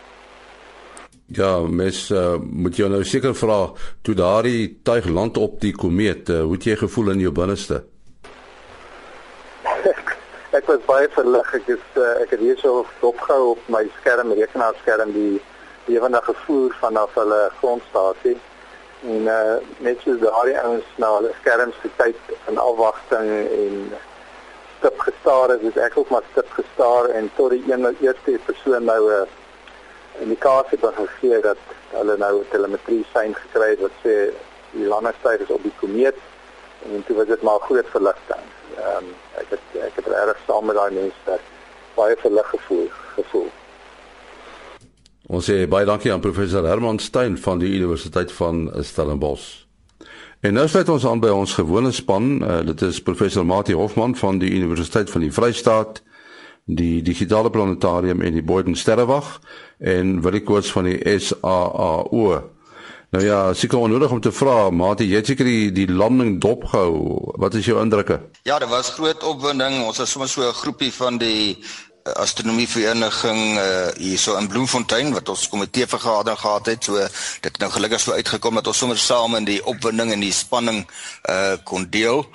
Ja, 1.29 1.61
mes 1.61 2.11
uh, 2.11 2.39
moet 2.41 2.79
jy 2.79 2.89
nou 2.89 3.03
seker 3.05 3.35
vra 3.35 3.73
toe 4.03 4.15
daardie 4.15 4.81
tuig 4.83 5.07
land 5.13 5.37
op 5.37 5.61
die 5.61 5.75
komeet, 5.77 6.31
uh, 6.33 6.41
hoe 6.43 6.57
het 6.57 6.65
jy 6.65 6.77
gevoel 6.77 7.11
in 7.11 7.21
jou 7.21 7.33
binneste? 7.33 7.83
Ek 10.51 10.67
was 10.67 10.85
baie 10.87 11.09
verlig. 11.13 11.55
Ek 11.55 11.69
is 11.69 11.87
uh, 11.97 12.17
ek 12.23 12.35
het 12.35 12.41
hierso 12.41 12.85
opgehou 13.05 13.55
op 13.55 13.71
my 13.73 13.85
skerm, 14.01 14.33
rekenaarskerm 14.33 15.13
die 15.13 15.41
lewende 15.89 16.21
gevoer 16.25 16.77
vanaf 16.81 17.17
hulle 17.21 17.41
grondstasie. 17.61 18.37
En 19.07 19.29
uh 19.31 19.57
net 19.85 20.01
so 20.05 20.17
daardie 20.23 20.57
ouens 20.61 20.87
na 20.97 21.11
hulle 21.17 21.35
skerms 21.41 21.77
gekyk 21.85 22.33
in 22.51 22.59
afwagting 22.59 23.29
en 23.31 23.77
stip 24.79 24.99
gestaar 25.03 25.55
het, 25.55 25.63
het 25.63 25.79
ek 25.89 25.99
ook 26.01 26.11
maar 26.15 26.27
stip 26.33 26.51
gestaar 26.57 27.11
en 27.19 27.31
tot 27.37 27.55
die 27.55 27.63
een 27.69 27.87
eerste 28.01 28.39
persoon 28.47 28.85
nou 28.85 29.01
'n 29.11 29.21
uh, 29.21 30.25
indikasie 30.25 30.79
gegee 30.81 31.41
dat 31.41 31.63
hulle 31.93 32.17
nou 32.17 32.45
telemetrie 32.51 33.07
sein 33.13 33.35
gekry 33.35 33.71
het 33.71 33.81
wat 33.81 33.97
sê 34.03 34.17
die 34.73 34.87
landingstyd 34.87 35.41
is 35.41 35.51
op 35.51 35.63
die 35.63 35.75
komeet 35.81 36.19
en 36.85 37.05
toe 37.07 37.17
was 37.17 37.27
dit 37.27 37.43
maar 37.43 37.61
groot 37.61 37.89
verligting. 37.95 38.45
Ehm 38.77 38.97
um, 38.97 39.28
ek 39.41 39.55
het 39.55 39.79
ek 39.87 40.01
het 40.01 40.11
regtig 40.15 40.43
saam 40.47 40.67
met 40.67 40.77
daai 40.77 40.93
mense 40.97 41.39
baie 41.97 42.17
verlig 42.23 42.51
gevoel 42.55 42.91
gevoel. 43.15 43.49
Ons 45.29 45.49
sê 45.51 45.63
baie 45.69 45.87
dankie 45.89 46.13
aan 46.13 46.25
professor 46.25 46.65
Herman 46.65 46.99
Stein 46.99 47.39
van 47.39 47.59
die 47.61 47.73
Universiteit 47.77 48.33
van 48.33 48.69
Stellenbosch. 48.81 49.69
En 50.41 50.55
nou 50.55 50.69
sluit 50.71 50.89
ons 50.89 51.07
aan 51.07 51.21
by 51.21 51.33
ons 51.35 51.55
gewone 51.59 51.91
span. 51.93 52.29
Uh, 52.39 52.61
dit 52.67 52.83
is 52.87 53.03
professor 53.03 53.47
Mati 53.47 53.75
Hofman 53.75 54.15
van 54.17 54.39
die 54.39 54.53
Universiteit 54.55 55.11
van 55.11 55.25
die 55.27 55.33
Vrystaat, 55.35 56.03
die 56.65 57.03
Digitale 57.03 57.51
Planetarium 57.51 58.23
en 58.23 58.37
die 58.39 58.45
Boden 58.45 58.77
Sterrewag 58.79 59.41
en 59.79 60.21
Willie 60.23 60.45
Koorts 60.47 60.71
van 60.73 60.87
die 60.87 61.19
SAAO. 61.19 62.58
Nou 63.11 63.25
ja, 63.25 63.55
seker 63.57 63.79
onnodig 63.79 64.11
om 64.11 64.21
te 64.21 64.33
vra, 64.33 64.69
Mati, 64.71 65.07
jy 65.09 65.23
het 65.23 65.31
seker 65.31 65.49
die, 65.49 65.71
die 65.73 65.87
landing 65.89 66.35
dopgehou. 66.45 67.33
Wat 67.41 67.55
is 67.57 67.65
jou 67.65 67.79
indrukke? 67.81 68.19
Ja, 68.45 68.59
dit 68.61 68.69
was 68.69 68.91
groot 68.93 69.25
opwinding. 69.25 69.79
Ons 69.87 70.03
was 70.03 70.11
sommer 70.13 70.29
so 70.29 70.45
'n 70.45 70.53
groepie 70.53 70.93
van 70.93 71.17
die 71.17 71.57
eh, 71.57 72.13
astronomie 72.13 72.69
vereniging 72.69 73.57
uh, 73.57 73.89
hierso 73.97 74.37
in 74.37 74.49
Bloemfontein 74.49 75.13
wat 75.13 75.29
ons 75.29 75.49
komitee 75.49 75.87
vergadering 75.87 76.39
gehad 76.39 76.67
het. 76.67 76.85
So 76.85 77.01
dit 77.41 77.53
het 77.53 77.59
nou 77.59 77.71
gelukkig 77.73 78.01
so 78.01 78.13
uitgekom 78.13 78.55
dat 78.55 78.67
ons 78.67 78.79
sommer 78.79 78.99
saam 78.99 79.35
in 79.37 79.45
die 79.45 79.65
opwinding 79.65 80.13
en 80.13 80.21
die 80.21 80.33
spanning 80.33 80.85
uh 81.31 81.57
kon 81.65 81.87
deel. 81.91 82.27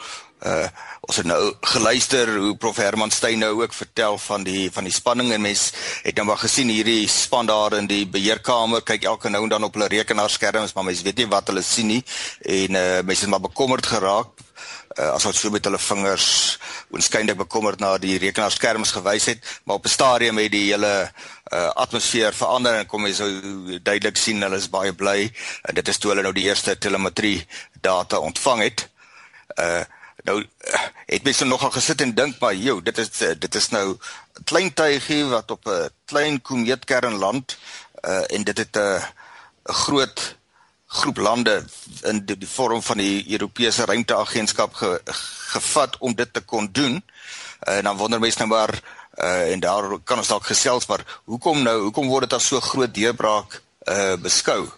Uh 0.42 0.68
ons 1.04 1.18
het 1.20 1.28
nou 1.28 1.40
geluister 1.74 2.30
hoe 2.38 2.54
prof 2.56 2.78
Herman 2.80 3.12
Steyn 3.12 3.42
nou 3.44 3.52
ook 3.60 3.74
vertel 3.76 4.16
van 4.24 4.46
die 4.48 4.70
van 4.72 4.86
die 4.88 4.94
spanning 4.96 5.34
en 5.36 5.42
mens 5.44 5.66
het 6.06 6.16
nou 6.16 6.26
maar 6.30 6.40
gesien 6.40 6.70
hierdie 6.72 7.10
span 7.12 7.50
daar 7.50 7.76
in 7.76 7.90
die 7.92 8.06
beheerkamer 8.08 8.86
kyk 8.88 9.04
elke 9.12 9.32
nou 9.32 9.42
en 9.44 9.52
dan 9.52 9.68
op 9.68 9.76
hulle 9.76 9.90
rekenaarskerms 9.92 10.72
maar 10.74 10.88
mens 10.88 11.02
weet 11.04 11.20
nie 11.20 11.28
wat 11.34 11.52
hulle 11.52 11.64
sien 11.68 11.92
nie 11.92 12.00
en 12.56 12.80
uh 12.80 13.02
mense 13.04 13.28
is 13.28 13.32
maar 13.34 13.44
bekommerd 13.44 13.86
geraak 13.86 14.32
uh, 14.98 15.10
as 15.10 15.26
wat 15.28 15.36
so 15.36 15.52
met 15.52 15.68
hulle 15.68 15.82
vingers 15.86 16.28
oënskynlik 16.96 17.42
bekommerd 17.42 17.84
na 17.84 17.98
die 18.00 18.16
rekenaarskerms 18.24 18.94
gewys 18.96 19.28
het 19.34 19.50
maar 19.66 19.82
op 19.82 19.90
'n 19.90 19.96
stadium 19.96 20.40
het 20.40 20.54
die 20.56 20.70
hele 20.70 20.94
uh 21.52 21.66
atmosfeer 21.84 22.32
verander 22.32 22.78
en 22.80 22.88
kom 22.88 23.04
jy 23.08 23.14
sou 23.18 23.30
duidelik 23.82 24.16
sien 24.18 24.40
hulle 24.42 24.62
is 24.62 24.70
baie 24.72 24.94
bly 24.94 25.28
en 25.68 25.76
dit 25.76 25.88
is 25.88 25.98
toe 25.98 26.14
hulle 26.14 26.24
nou 26.24 26.34
die 26.34 26.48
eerste 26.48 26.78
telemetrie 26.78 27.44
data 27.82 28.24
ontvang 28.24 28.64
het. 28.64 28.88
Uh 29.60 29.84
Nou 30.24 30.38
het 31.06 31.24
mense 31.24 31.46
nogal 31.46 31.72
gesit 31.76 32.02
en 32.02 32.14
dink 32.16 32.40
maar, 32.40 32.56
"Jo, 32.56 32.82
dit 32.82 32.98
is 32.98 33.10
dit 33.40 33.56
is 33.56 33.70
nou 33.70 33.98
'n 34.40 34.44
klein 34.44 34.74
tuigie 34.74 35.26
wat 35.26 35.52
op 35.52 35.68
'n 35.68 35.90
klein 36.06 36.42
komeetkern 36.42 37.14
land 37.14 37.58
uh, 38.02 38.24
en 38.28 38.44
dit 38.44 38.58
het 38.58 38.76
'n 38.76 39.02
'n 39.70 39.74
groot 39.74 40.36
groep 40.88 41.18
lande 41.18 41.66
in 42.02 42.26
die, 42.26 42.38
die 42.38 42.48
vorm 42.48 42.82
van 42.82 42.98
die 42.98 43.32
Europese 43.32 43.86
ruimteagentskap 43.86 44.74
ge, 44.74 45.02
gevat 45.52 45.98
om 45.98 46.16
dit 46.16 46.34
te 46.34 46.42
kon 46.42 46.70
doen." 46.72 47.04
Uh, 47.68 47.78
en 47.78 47.84
dan 47.84 47.98
wonder 47.98 48.20
mense 48.20 48.38
nou 48.38 48.50
maar 48.50 48.82
uh, 49.18 49.52
en 49.52 49.60
daar 49.60 50.00
kan 50.04 50.18
ons 50.18 50.28
dalk 50.28 50.46
gesels 50.46 50.86
maar 50.86 51.22
hoekom 51.24 51.62
nou 51.62 51.82
hoekom 51.82 52.08
word 52.08 52.30
dit 52.30 52.34
as 52.34 52.48
so 52.48 52.60
groot 52.60 52.94
deurbraak 52.94 53.62
uh, 53.84 54.16
beskou? 54.16 54.72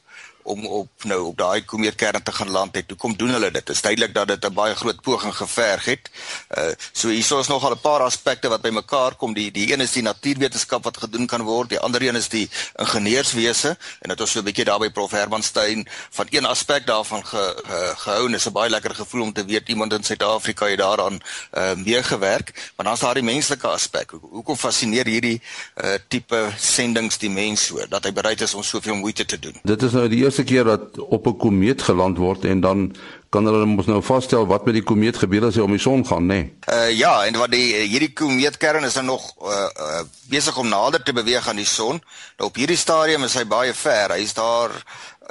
Om 0.46 0.66
op 0.66 1.04
nou 1.04 1.22
op 1.26 1.38
daai 1.38 1.66
komeetkern 1.66 2.24
te 2.24 2.32
gaan 2.32 2.50
land 2.50 2.76
het. 2.76 2.86
Hoe 2.88 2.98
kom 2.98 3.16
doen 3.18 3.30
hulle 3.30 3.52
dit? 3.52 3.66
Dit 3.66 3.76
is 3.76 3.82
duidelik 3.82 4.14
dat 4.14 4.28
dit 4.28 4.46
'n 4.46 4.54
baie 4.54 4.76
groot 4.76 5.02
poging 5.02 5.36
geverg 5.36 5.86
het. 5.86 6.10
Uh 6.58 6.74
so 6.92 7.08
hierso 7.08 7.40
is 7.40 7.48
nogal 7.48 7.72
'n 7.72 7.80
paar 7.80 8.02
aspekte 8.02 8.48
wat 8.48 8.62
bymekaar 8.62 9.16
kom. 9.16 9.34
Die 9.34 9.52
die 9.52 9.74
een 9.74 9.82
is 9.82 9.92
die 9.92 10.04
natuurwetenskap 10.04 10.84
wat 10.84 10.98
gedoen 10.98 11.26
kan 11.26 11.42
word, 11.42 11.70
die 11.70 11.80
ander 11.80 12.02
een 12.02 12.16
is 12.16 12.30
die 12.30 12.50
ingenieurswese 12.76 13.78
en 14.00 14.10
dit 14.10 14.20
is 14.20 14.32
so 14.32 14.40
'n 14.40 14.44
bietjie 14.44 14.66
daarby 14.66 14.90
prof 14.90 15.12
Herman 15.12 15.44
Steyn 15.44 15.88
van 16.10 16.28
een 16.30 16.46
aspek 16.46 16.86
daarvan 16.86 17.26
ge, 17.26 17.62
ge, 17.66 17.94
gehou 17.96 18.28
en 18.28 18.34
is 18.34 18.46
'n 18.46 18.52
baie 18.52 18.70
lekker 18.70 18.96
gevoel 18.96 19.22
om 19.22 19.34
te 19.34 19.46
weet 19.46 19.70
iemand 19.70 19.94
in 19.94 20.04
Suid-Afrika 20.04 20.66
het 20.66 20.78
daaraan 20.78 21.20
uh 21.54 21.74
meegewerk. 21.74 22.72
Maar 22.76 22.86
dan 22.86 22.94
is 22.94 23.00
daar 23.00 23.14
die 23.14 23.24
menslike 23.24 23.68
aspek. 23.68 24.12
Hoekom 24.22 24.56
fascineer 24.56 25.06
hierdie 25.06 25.42
uh 25.84 25.94
tipe 26.08 26.54
sendings 26.58 27.18
die 27.18 27.30
mens 27.30 27.66
so 27.66 27.88
dat 27.90 28.04
hy 28.04 28.12
bereid 28.12 28.42
is 28.42 28.54
om 28.54 28.64
soveel 28.64 28.96
moeite 28.96 29.26
te 29.26 29.40
doen? 29.40 29.60
Dit 29.64 29.84
is 29.84 29.92
nou 29.92 30.08
die 30.08 30.26
eerste 30.36 30.54
keer 30.54 30.64
dat 30.64 31.00
op 31.00 31.28
'n 31.28 31.38
komeet 31.38 31.82
geland 31.82 32.18
word 32.18 32.46
en 32.46 32.60
dan 32.60 32.96
kan 33.30 33.46
hulle 33.46 33.66
mos 33.66 33.86
nou 33.86 34.02
vasstel 34.04 34.48
wat 34.48 34.66
met 34.66 34.74
die 34.74 34.84
komeet 34.84 35.18
gebeur 35.18 35.46
as 35.46 35.56
hy 35.56 35.62
om 35.62 35.72
die 35.72 35.82
son 35.82 36.06
gaan, 36.06 36.26
nê? 36.26 36.36
Nee. 36.36 36.54
Uh 36.72 36.92
ja, 36.98 37.26
en 37.26 37.38
wat 37.38 37.52
die 37.52 37.74
hierdie 37.76 38.14
komeetkern 38.14 38.84
is 38.84 38.94
dan 38.94 39.06
nog 39.06 39.34
uh, 39.42 39.68
uh 39.88 40.04
besig 40.30 40.58
om 40.58 40.68
nader 40.68 41.04
te 41.04 41.14
beweeg 41.14 41.48
aan 41.48 41.60
die 41.60 41.66
son. 41.66 42.02
Nou 42.38 42.50
op 42.50 42.56
hierdie 42.56 42.78
stadium 42.78 43.24
is 43.24 43.36
hy 43.38 43.46
baie 43.46 43.74
ver. 43.74 44.16
Hy 44.16 44.24
is 44.24 44.34
daar 44.34 44.72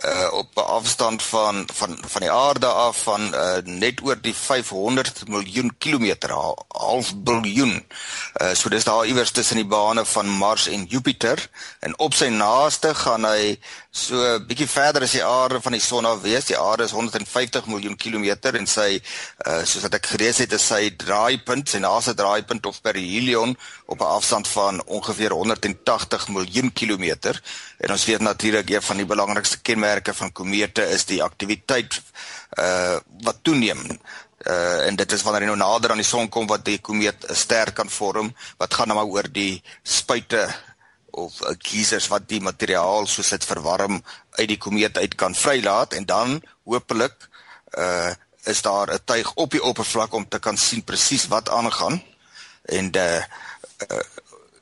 uh 0.05 0.29
op 0.33 0.51
'n 0.57 0.69
afstand 0.77 1.23
van 1.23 1.65
van 1.73 1.99
van 2.01 2.21
die 2.21 2.31
aarde 2.31 2.67
af 2.67 3.03
van 3.03 3.35
uh 3.35 3.57
net 3.65 4.03
oor 4.03 4.21
die 4.21 4.35
500 4.35 5.29
miljoen 5.29 5.75
kilometer 5.79 6.31
half 6.69 7.15
biljoen. 7.17 7.87
Uh 8.43 8.55
so 8.55 8.69
dis 8.69 8.85
daar 8.85 9.07
iewers 9.07 9.31
tussen 9.31 9.57
die 9.57 9.67
bane 9.67 10.05
van 10.05 10.29
Mars 10.29 10.69
en 10.69 10.85
Jupiter 10.85 11.49
en 11.81 11.99
op 11.99 12.15
sy 12.15 12.29
naaste 12.29 12.95
gaan 12.95 13.25
hy 13.25 13.59
so 13.95 14.17
'n 14.19 14.47
bietjie 14.47 14.67
verder 14.67 15.05
as 15.07 15.13
die 15.15 15.23
aarde 15.25 15.61
van 15.63 15.73
die 15.73 15.81
son 15.81 16.05
af 16.05 16.23
wees. 16.23 16.49
Die 16.51 16.59
aarde 16.59 16.83
is 16.85 16.91
150 16.91 17.67
miljoen 17.71 17.97
kilometer 17.97 18.57
en 18.59 18.67
sy 18.67 18.99
uh 19.47 19.63
soos 19.63 19.85
wat 19.87 19.95
ek 19.95 20.09
gelees 20.11 20.41
het 20.43 20.53
is 20.53 20.67
sy 20.67 20.91
draaipunt, 20.99 21.69
sy 21.69 21.79
naaste 21.79 22.15
draaipunt 22.15 22.67
of 22.67 22.81
perihelion 22.83 23.55
op 23.87 24.01
'n 24.01 24.15
afstand 24.19 24.49
van 24.49 24.83
ongeveer 24.87 25.31
180 25.31 26.29
miljoen 26.29 26.73
kilometer. 26.73 27.41
En 27.79 27.91
ons 27.91 28.05
weet 28.05 28.21
natuurlik 28.21 28.71
een 28.71 28.83
van 28.83 28.97
die 28.97 29.07
belangrikste 29.07 29.63
kenmerke 29.63 30.15
van 30.15 30.33
komete 30.33 30.83
is 30.91 31.05
die 31.05 31.23
aktiwiteit 31.23 32.03
uh 32.59 32.99
wat 33.23 33.39
toeneem. 33.43 33.99
Uh 34.47 34.87
en 34.87 34.97
dit 34.97 35.13
is 35.13 35.23
wanneer 35.23 35.43
hy 35.43 35.55
nou 35.55 35.57
nader 35.57 35.91
aan 35.91 36.03
die 36.03 36.13
son 36.13 36.29
kom 36.29 36.47
wat 36.47 36.65
die 36.65 36.79
komeet 36.79 37.31
'n 37.31 37.35
ster 37.35 37.73
kan 37.73 37.89
vorm 37.89 38.35
wat 38.59 38.75
gaan 38.75 38.89
nou 38.89 38.99
maar 38.99 39.13
oor 39.15 39.29
die 39.33 39.63
spuite 39.83 40.51
of 41.15 41.41
uh, 41.43 41.55
geysers 41.59 42.09
wat 42.13 42.29
die 42.29 42.41
materiaal 42.41 43.07
soos 43.07 43.31
dit 43.35 43.45
verwarm 43.45 44.01
uit 44.39 44.49
die 44.49 44.59
komeet 44.59 44.99
uit 44.99 45.15
kan 45.15 45.35
vrylaat 45.35 45.95
en 45.95 46.07
dan 46.07 46.43
hopelik 46.65 47.29
uh 47.79 48.13
is 48.45 48.61
daar 48.63 48.93
'n 48.93 49.05
tuig 49.05 49.35
op 49.35 49.51
die 49.51 49.63
oppervlak 49.63 50.13
om 50.13 50.29
te 50.29 50.39
kan 50.39 50.57
sien 50.57 50.85
presies 50.85 51.27
wat 51.29 51.49
aangaan. 51.49 52.03
En 52.63 52.97
uh, 52.97 53.17
uh 53.17 54.05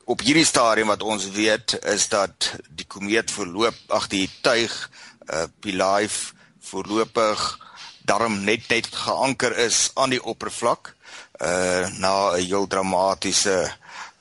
op 0.05 0.21
hierdie 0.21 0.45
stadium 0.45 0.87
wat 0.87 1.03
ons 1.03 1.31
weet 1.31 1.85
is 1.85 2.09
dat 2.09 2.55
die 2.69 2.87
komeet 2.87 3.31
verloop 3.31 3.75
ag 3.87 4.07
die 4.07 4.31
tuig 4.41 4.91
uh 5.33 5.45
Pilife 5.61 6.33
voorlopig 6.61 7.59
daarom 8.03 8.45
net 8.45 8.69
net 8.69 8.87
geanker 8.87 9.57
is 9.57 9.91
aan 9.95 10.11
die 10.11 10.23
oppervlak 10.23 10.95
uh 11.43 11.89
na 11.99 12.35
'n 12.37 12.47
heel 12.47 12.67
dramatiese 12.67 13.73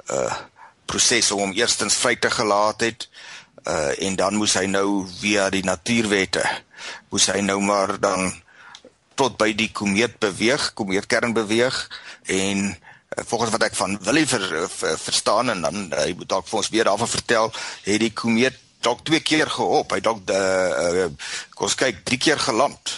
uh 0.09 0.37
proses 0.91 1.31
om 1.31 1.45
hom 1.45 1.55
eerstens 1.57 1.97
vry 2.03 2.15
te 2.19 2.31
gelaat 2.31 2.87
het 2.87 3.07
uh 3.65 3.91
en 4.07 4.15
dan 4.17 4.37
moes 4.41 4.57
hy 4.57 4.65
nou 4.69 5.07
via 5.21 5.49
die 5.53 5.63
natuurwette 5.63 6.43
moes 7.13 7.27
hy 7.31 7.41
nou 7.45 7.59
maar 7.61 7.97
dan 8.01 8.31
tot 9.15 9.35
by 9.37 9.51
die 9.53 9.69
komeet 9.69 10.15
beweeg, 10.19 10.71
komeetkern 10.73 11.33
beweeg 11.37 11.77
en 12.25 12.71
Eh, 13.11 13.23
volgens 13.27 13.51
wat 13.51 13.63
ek 13.67 13.75
van 13.75 13.97
Willie 14.01 14.27
ver, 14.27 14.69
ver, 14.69 14.99
verstaan 14.99 15.49
en 15.49 15.61
dan 15.61 15.91
eh, 15.91 16.03
hy 16.03 16.13
moet 16.15 16.29
dalk 16.31 16.47
vir 16.47 16.59
ons 16.61 16.69
weer 16.71 16.87
daarvan 16.87 17.09
vertel, 17.11 17.49
het 17.83 17.99
die 17.99 18.13
komeet 18.15 18.59
dalk 18.79 19.03
twee 19.03 19.19
keer 19.19 19.51
gehop. 19.51 19.91
Hy 19.91 19.99
dalk 20.01 20.31
uh, 20.31 21.01
uh, 21.03 21.09
ons 21.61 21.75
kyk, 21.77 21.99
drie 22.07 22.17
keer 22.17 22.39
geland. 22.39 22.93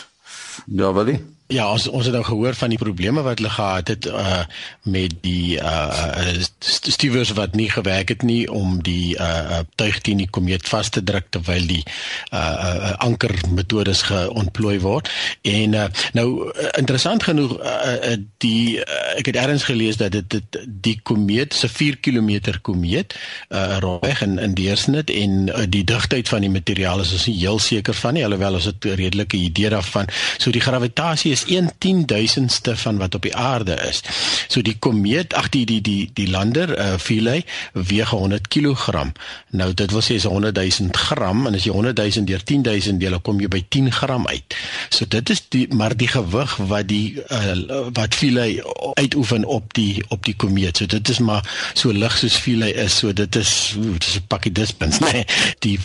Ja, 0.69 0.93
Willie. 0.95 1.17
Ja, 1.51 1.65
ons 1.71 1.87
ons 1.91 2.05
het 2.07 2.13
nou 2.15 2.23
gehoor 2.23 2.55
van 2.55 2.71
die 2.71 2.79
probleme 2.79 3.21
wat 3.21 3.41
hulle 3.41 3.51
gehad 3.51 3.87
het 3.91 4.05
uh 4.07 4.43
met 4.83 5.11
die 5.21 5.59
uh 5.59 6.31
stuwers 6.59 7.33
wat 7.35 7.55
nie 7.55 7.69
gewerk 7.69 8.09
het 8.09 8.21
nie 8.21 8.51
om 8.51 8.79
die 8.83 9.17
uh 9.19 9.59
tuig 9.75 9.99
teen 10.01 10.17
die 10.17 10.29
komeet 10.29 10.67
vas 10.71 10.89
te 10.89 11.03
druk 11.03 11.27
terwyl 11.29 11.67
die 11.67 11.83
uh, 12.31 12.39
uh 12.39 12.93
anker 13.03 13.35
metodes 13.49 14.01
geontplooi 14.07 14.79
word. 14.79 15.09
En 15.41 15.73
uh 15.73 15.85
nou 16.13 16.51
interessant 16.79 17.23
genoeg 17.23 17.57
uh 17.59 18.15
die 18.37 18.79
uh, 18.79 19.19
ek 19.19 19.33
het 19.33 19.35
eers 19.35 19.67
gelees 19.67 19.99
dat 19.99 20.15
dit, 20.15 20.29
dit 20.29 20.59
die 20.65 20.95
komeet 21.03 21.53
se 21.53 21.67
4 21.67 21.99
km 21.99 22.55
komeet 22.61 23.17
uh 23.51 23.77
reg 23.83 24.23
in 24.23 24.39
in 24.39 24.55
deursnit 24.55 25.09
en 25.09 25.47
uh, 25.47 25.67
die 25.67 25.83
digtheid 25.83 26.29
van 26.29 26.41
die 26.41 26.53
materiaal 26.55 27.03
is 27.03 27.11
ons 27.11 27.27
nie 27.27 27.37
heel 27.43 27.59
seker 27.59 27.93
van 27.93 28.13
nie 28.13 28.25
alhoewel 28.25 28.61
ons 28.61 28.71
'n 28.71 28.95
redelike 28.95 29.37
idee 29.37 29.69
daarvan. 29.69 30.07
So 30.37 30.51
die 30.51 30.63
gravitasie 30.63 31.31
is 31.31 31.42
1/10000ste 31.45 32.75
van 32.75 32.97
wat 32.97 33.15
op 33.15 33.21
die 33.21 33.35
aarde 33.35 33.75
is. 33.89 34.01
So 34.47 34.61
die 34.61 34.75
komeet, 34.79 35.33
ag 35.33 35.49
die 35.49 35.65
die 35.65 35.81
die 35.81 36.09
die 36.13 36.29
lander 36.29 36.73
uh 36.79 36.97
Philae 36.97 37.43
weeg 37.73 38.09
100 38.09 38.47
kg. 38.47 39.11
Nou 39.49 39.73
dit 39.73 39.91
wil 39.91 40.01
sê 40.01 40.17
is 40.19 40.27
100 40.29 40.55
000 40.57 40.89
gram 40.91 41.47
en 41.47 41.55
as 41.57 41.65
jy 41.67 41.71
100 41.71 41.97
000 41.97 42.25
deur 42.29 42.43
10000 42.43 42.99
deel, 42.99 43.19
kom 43.21 43.41
jy 43.41 43.49
by 43.51 43.63
10 43.69 43.91
gram 43.91 44.27
uit. 44.27 44.57
So 44.89 45.05
dit 45.09 45.29
is 45.29 45.43
die 45.49 45.67
maar 45.73 45.95
die 45.97 46.07
gewig 46.07 46.55
wat 46.69 46.87
die 46.87 47.19
uh 47.29 47.55
wat 47.93 48.15
Philae 48.15 48.61
uitoefen 48.99 49.45
op 49.45 49.73
die 49.73 50.03
op 50.09 50.25
die 50.25 50.35
komeet. 50.35 50.77
So 50.77 50.85
dit 50.85 51.09
is 51.09 51.19
maar 51.19 51.45
so 51.73 51.91
lig 51.91 52.17
soos 52.17 52.37
Philae 52.37 52.73
is. 52.85 52.97
So 52.97 53.13
dit 53.13 53.35
is 53.35 53.53
dit 53.77 54.07
is 54.07 54.19
'n 54.19 54.27
pakkie 54.27 54.51
dispens, 54.51 54.99
nee. 55.07 55.25
Die 55.59 55.79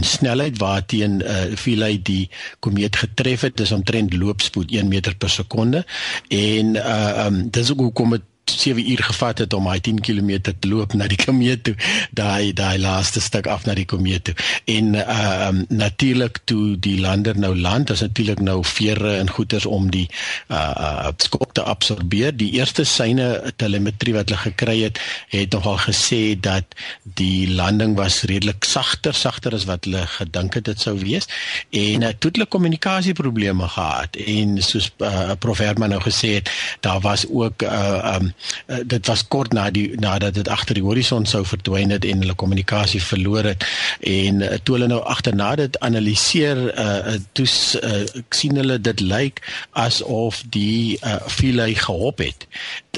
snelheid 0.00 0.58
waarteen 0.58 1.20
uh 1.20 1.56
Philae 1.56 2.02
die 2.02 2.28
komeet 2.60 2.96
getref 2.96 3.40
het, 3.40 3.60
is 3.60 3.72
omtrent 3.72 4.12
loopspoed 4.12 4.70
1 4.70 4.87
meter 4.88 5.16
per 5.16 5.30
sekonde 5.30 5.84
en 6.28 6.74
uh 6.76 7.26
um 7.26 7.44
dis 7.50 7.70
ook 7.72 7.78
hoekom 7.88 8.16
dit 8.16 8.27
7 8.50 8.90
uur 8.90 9.02
gevat 9.02 9.38
het 9.38 9.52
om 9.52 9.66
hy 9.68 9.78
10 9.80 10.00
km 10.00 10.30
te 10.42 10.68
loop 10.68 10.92
na 10.92 11.06
die 11.10 11.18
komeet 11.20 11.62
toe 11.66 11.74
daai 12.16 12.52
daai 12.52 12.78
laaste 12.78 13.20
stuk 13.20 13.46
af 13.46 13.66
na 13.66 13.74
die 13.78 13.86
komeet 13.88 14.24
toe. 14.28 14.34
En 14.64 14.94
uh 14.94 15.26
um, 15.48 15.64
natuurlik 15.68 16.40
toe 16.44 16.76
die 16.78 16.98
lander 17.00 17.38
nou 17.38 17.54
land 17.56 17.90
is 17.90 18.00
natuurlik 18.00 18.40
nou 18.40 18.58
vere 18.64 19.16
en 19.18 19.30
goeters 19.30 19.66
om 19.66 19.90
die 19.90 20.06
uh, 20.48 20.56
uh 20.56 21.12
skok 21.16 21.52
te 21.52 21.62
absorbeer. 21.62 22.36
Die 22.36 22.50
eerste 22.58 22.84
syne 22.84 23.52
telemetrie 23.56 24.14
wat 24.14 24.28
hulle 24.28 24.40
gekry 24.42 24.78
het 24.82 25.00
het 25.32 25.52
nogal 25.52 25.78
gesê 25.84 26.38
dat 26.40 26.76
die 27.02 27.48
landing 27.50 27.96
was 27.96 28.22
redelik 28.22 28.64
sagter 28.64 29.14
sagter 29.14 29.54
as 29.54 29.66
wat 29.70 29.84
hulle 29.88 30.04
gedink 30.18 30.58
het 30.58 30.68
dit 30.70 30.80
sou 30.80 30.96
wees. 30.98 31.28
En 31.70 32.02
uh, 32.02 32.12
toe 32.18 32.32
hulle 32.32 32.46
kommunikasieprobleme 32.46 33.68
gehad. 33.68 34.16
En 34.16 34.58
soos 34.62 34.90
uh, 34.98 35.32
prof 35.38 35.58
Herman 35.58 35.94
nou 35.94 36.02
gesê 36.02 36.38
het 36.38 36.50
daar 36.80 37.00
was 37.00 37.26
ook 37.28 37.62
uh 37.62 38.16
um 38.18 38.32
uh, 38.66 38.80
dit 38.84 39.06
was 39.06 39.24
kort 39.28 39.52
na 39.52 39.70
die 39.70 39.92
nadat 40.00 40.34
dit 40.34 40.48
agter 40.48 40.78
die 40.78 40.84
horison 40.84 41.26
sou 41.26 41.44
verdwyn 41.46 41.90
het 41.94 42.04
en 42.04 42.22
hulle 42.22 42.36
kommunikasie 42.38 43.02
verloor 43.02 43.44
het. 43.52 43.64
En 44.00 44.42
uh, 44.42 44.58
toe 44.62 44.76
hulle 44.76 44.90
nou 44.90 45.00
agterna 45.02 45.54
dit 45.60 45.78
analiseer 45.84 46.60
uh, 46.74 47.16
toe 47.32 47.46
uh, 47.82 48.02
sien 48.30 48.56
hulle 48.60 48.78
dit 48.80 49.00
lyk 49.00 49.42
asof 49.72 50.42
die 50.54 50.98
uh, 51.02 51.18
Philae 51.26 51.74
gehop 51.78 52.22
het. 52.24 52.46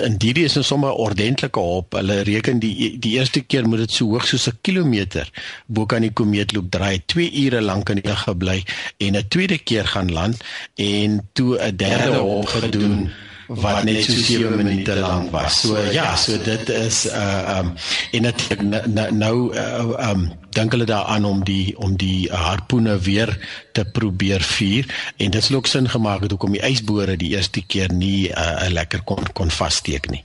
En 0.00 0.16
hierdie 0.20 0.46
is 0.48 0.56
nou 0.56 0.64
sommer 0.64 0.96
ordentlike 1.06 1.60
hop. 1.60 1.96
Hulle 1.98 2.20
reken 2.28 2.60
die 2.62 2.96
die 3.00 3.16
eerste 3.18 3.40
keer 3.40 3.68
moet 3.68 3.84
dit 3.84 3.96
so 3.96 4.12
hoog 4.12 4.26
soos 4.28 4.48
'n 4.48 4.58
kilometer 4.66 5.30
bo 5.66 5.86
kan 5.86 6.02
die 6.02 6.12
komeet 6.12 6.54
loop 6.54 6.70
draai. 6.70 7.02
2 7.06 7.30
ure 7.44 7.60
lank 7.60 7.88
in 7.90 8.00
die 8.00 8.08
lug 8.08 8.24
gebly 8.28 8.62
en 8.98 9.16
'n 9.16 9.28
tweede 9.28 9.58
keer 9.58 9.86
gaan 9.86 10.12
land 10.12 10.44
en 10.74 11.28
toe 11.32 11.58
'n 11.58 11.76
derde 11.76 12.18
hop 12.18 12.46
gedoen 12.46 13.10
wat 13.58 13.84
net 13.84 14.04
so 14.04 14.12
7 14.14 14.56
minute 14.56 14.94
lank 15.00 15.30
was. 15.34 15.60
So 15.60 15.78
ja, 15.90 16.14
so 16.16 16.38
dit 16.38 16.68
is 16.68 17.06
uh 17.06 17.58
um 17.58 17.72
en 18.12 18.22
dit 18.22 18.62
nou 19.10 19.50
uh 19.54 20.10
um 20.10 20.30
dink 20.54 20.74
hulle 20.74 20.86
daaraan 20.86 21.24
om 21.24 21.44
die 21.44 21.74
om 21.78 21.96
die 21.96 22.30
harpoene 22.30 22.98
weer 22.98 23.32
te 23.72 23.84
probeer 23.84 24.42
vuur 24.42 24.86
en 25.16 25.30
dit 25.30 25.42
het 25.42 25.54
ook 25.56 25.66
sin 25.66 25.88
gemaak 25.88 26.22
het 26.22 26.30
hoekom 26.30 26.54
die 26.54 26.64
ysbore 26.66 27.16
die 27.16 27.34
eerste 27.34 27.62
keer 27.66 27.92
nie 27.92 28.30
'n 28.30 28.38
uh, 28.38 28.70
lekker 28.70 29.02
kon 29.02 29.24
kon 29.32 29.50
vassteek 29.50 30.10
nie. 30.10 30.24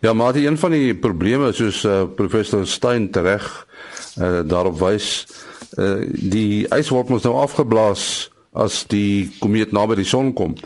Ja, 0.00 0.12
maar 0.12 0.32
die 0.32 0.46
een 0.46 0.58
van 0.58 0.70
die 0.70 0.94
probleme 0.94 1.52
soos 1.52 1.84
uh, 1.84 2.04
professor 2.16 2.66
Stein 2.66 3.10
tereg 3.10 3.66
uh, 4.18 4.40
daarop 4.44 4.78
wys, 4.78 5.26
uh, 5.76 6.00
die 6.08 6.66
ys 6.72 6.88
word 6.88 7.08
mos 7.08 7.22
nou 7.22 7.34
afgeblaas 7.42 8.29
as 8.52 8.82
die 8.90 9.30
komeet 9.38 9.72
naby 9.72 10.00
die 10.00 10.08
son 10.08 10.32
kom. 10.34 10.56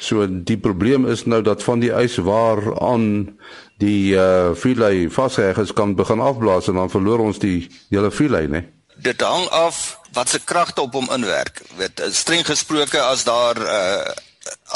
So 0.00 0.26
die 0.26 0.56
probleem 0.56 1.04
is 1.06 1.26
nou 1.28 1.42
dat 1.44 1.62
van 1.62 1.82
die 1.82 1.92
ys 1.92 2.16
waaraan 2.24 3.36
die 3.82 4.14
uh 4.16 4.54
Philae 4.56 5.10
vasgeheg 5.12 5.58
is 5.60 5.74
kan 5.76 5.96
begin 5.98 6.20
afblaas 6.24 6.68
en 6.68 6.80
dan 6.80 6.92
verloor 6.92 7.20
ons 7.26 7.38
die 7.42 7.68
hele 7.90 8.10
Philae, 8.10 8.48
né? 8.48 8.64
Dit 8.96 9.20
hang 9.20 9.48
af 9.50 9.98
wat 10.14 10.30
se 10.30 10.40
kragte 10.40 10.80
op 10.80 10.94
hom 10.94 11.10
inwerk. 11.12 11.60
Weet 11.76 12.00
streng 12.14 12.46
gesproke 12.46 13.02
as 13.02 13.26
daar 13.28 13.60
uh 13.60 14.14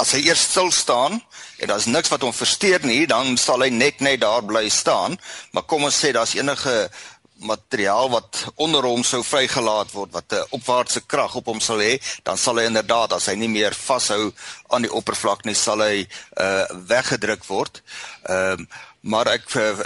as 0.01 0.15
hy 0.17 0.23
eers 0.25 0.47
stil 0.49 0.71
staan 0.73 1.19
en 1.59 1.69
daar's 1.69 1.89
niks 1.91 2.09
wat 2.09 2.23
hom 2.25 2.33
versteur 2.33 2.85
nie, 2.87 3.07
dan 3.07 3.37
sal 3.37 3.61
hy 3.65 3.69
net 3.75 4.01
net 4.01 4.21
daar 4.23 4.45
bly 4.45 4.69
staan. 4.73 5.19
Maar 5.53 5.67
kom 5.69 5.85
ons 5.89 5.97
sê 6.05 6.13
daar's 6.15 6.37
enige 6.39 6.89
materiaal 7.39 8.11
wat 8.11 8.45
onder 8.57 8.83
hom 8.85 9.05
sou 9.05 9.23
vrygelaat 9.25 9.93
word 9.93 10.13
wat 10.13 10.33
'n 10.33 10.47
opwaartse 10.51 11.01
krag 11.07 11.35
op 11.35 11.47
hom 11.47 11.61
sal 11.61 11.79
hê, 11.79 11.99
dan 12.23 12.37
sal 12.37 12.57
hy 12.57 12.65
inderdaad 12.65 13.13
as 13.13 13.27
hy 13.27 13.35
nie 13.35 13.49
meer 13.49 13.75
vashou 13.75 14.33
aan 14.69 14.83
die 14.83 14.93
oppervlak 14.93 15.45
nie, 15.45 15.55
sal 15.55 15.81
hy 15.81 16.07
uh 16.41 16.67
weggedruk 16.89 17.45
word. 17.45 17.83
Ehm 18.29 18.61
uh, 18.61 18.67
maar 19.01 19.29
ek 19.31 19.55
uh, 19.55 19.79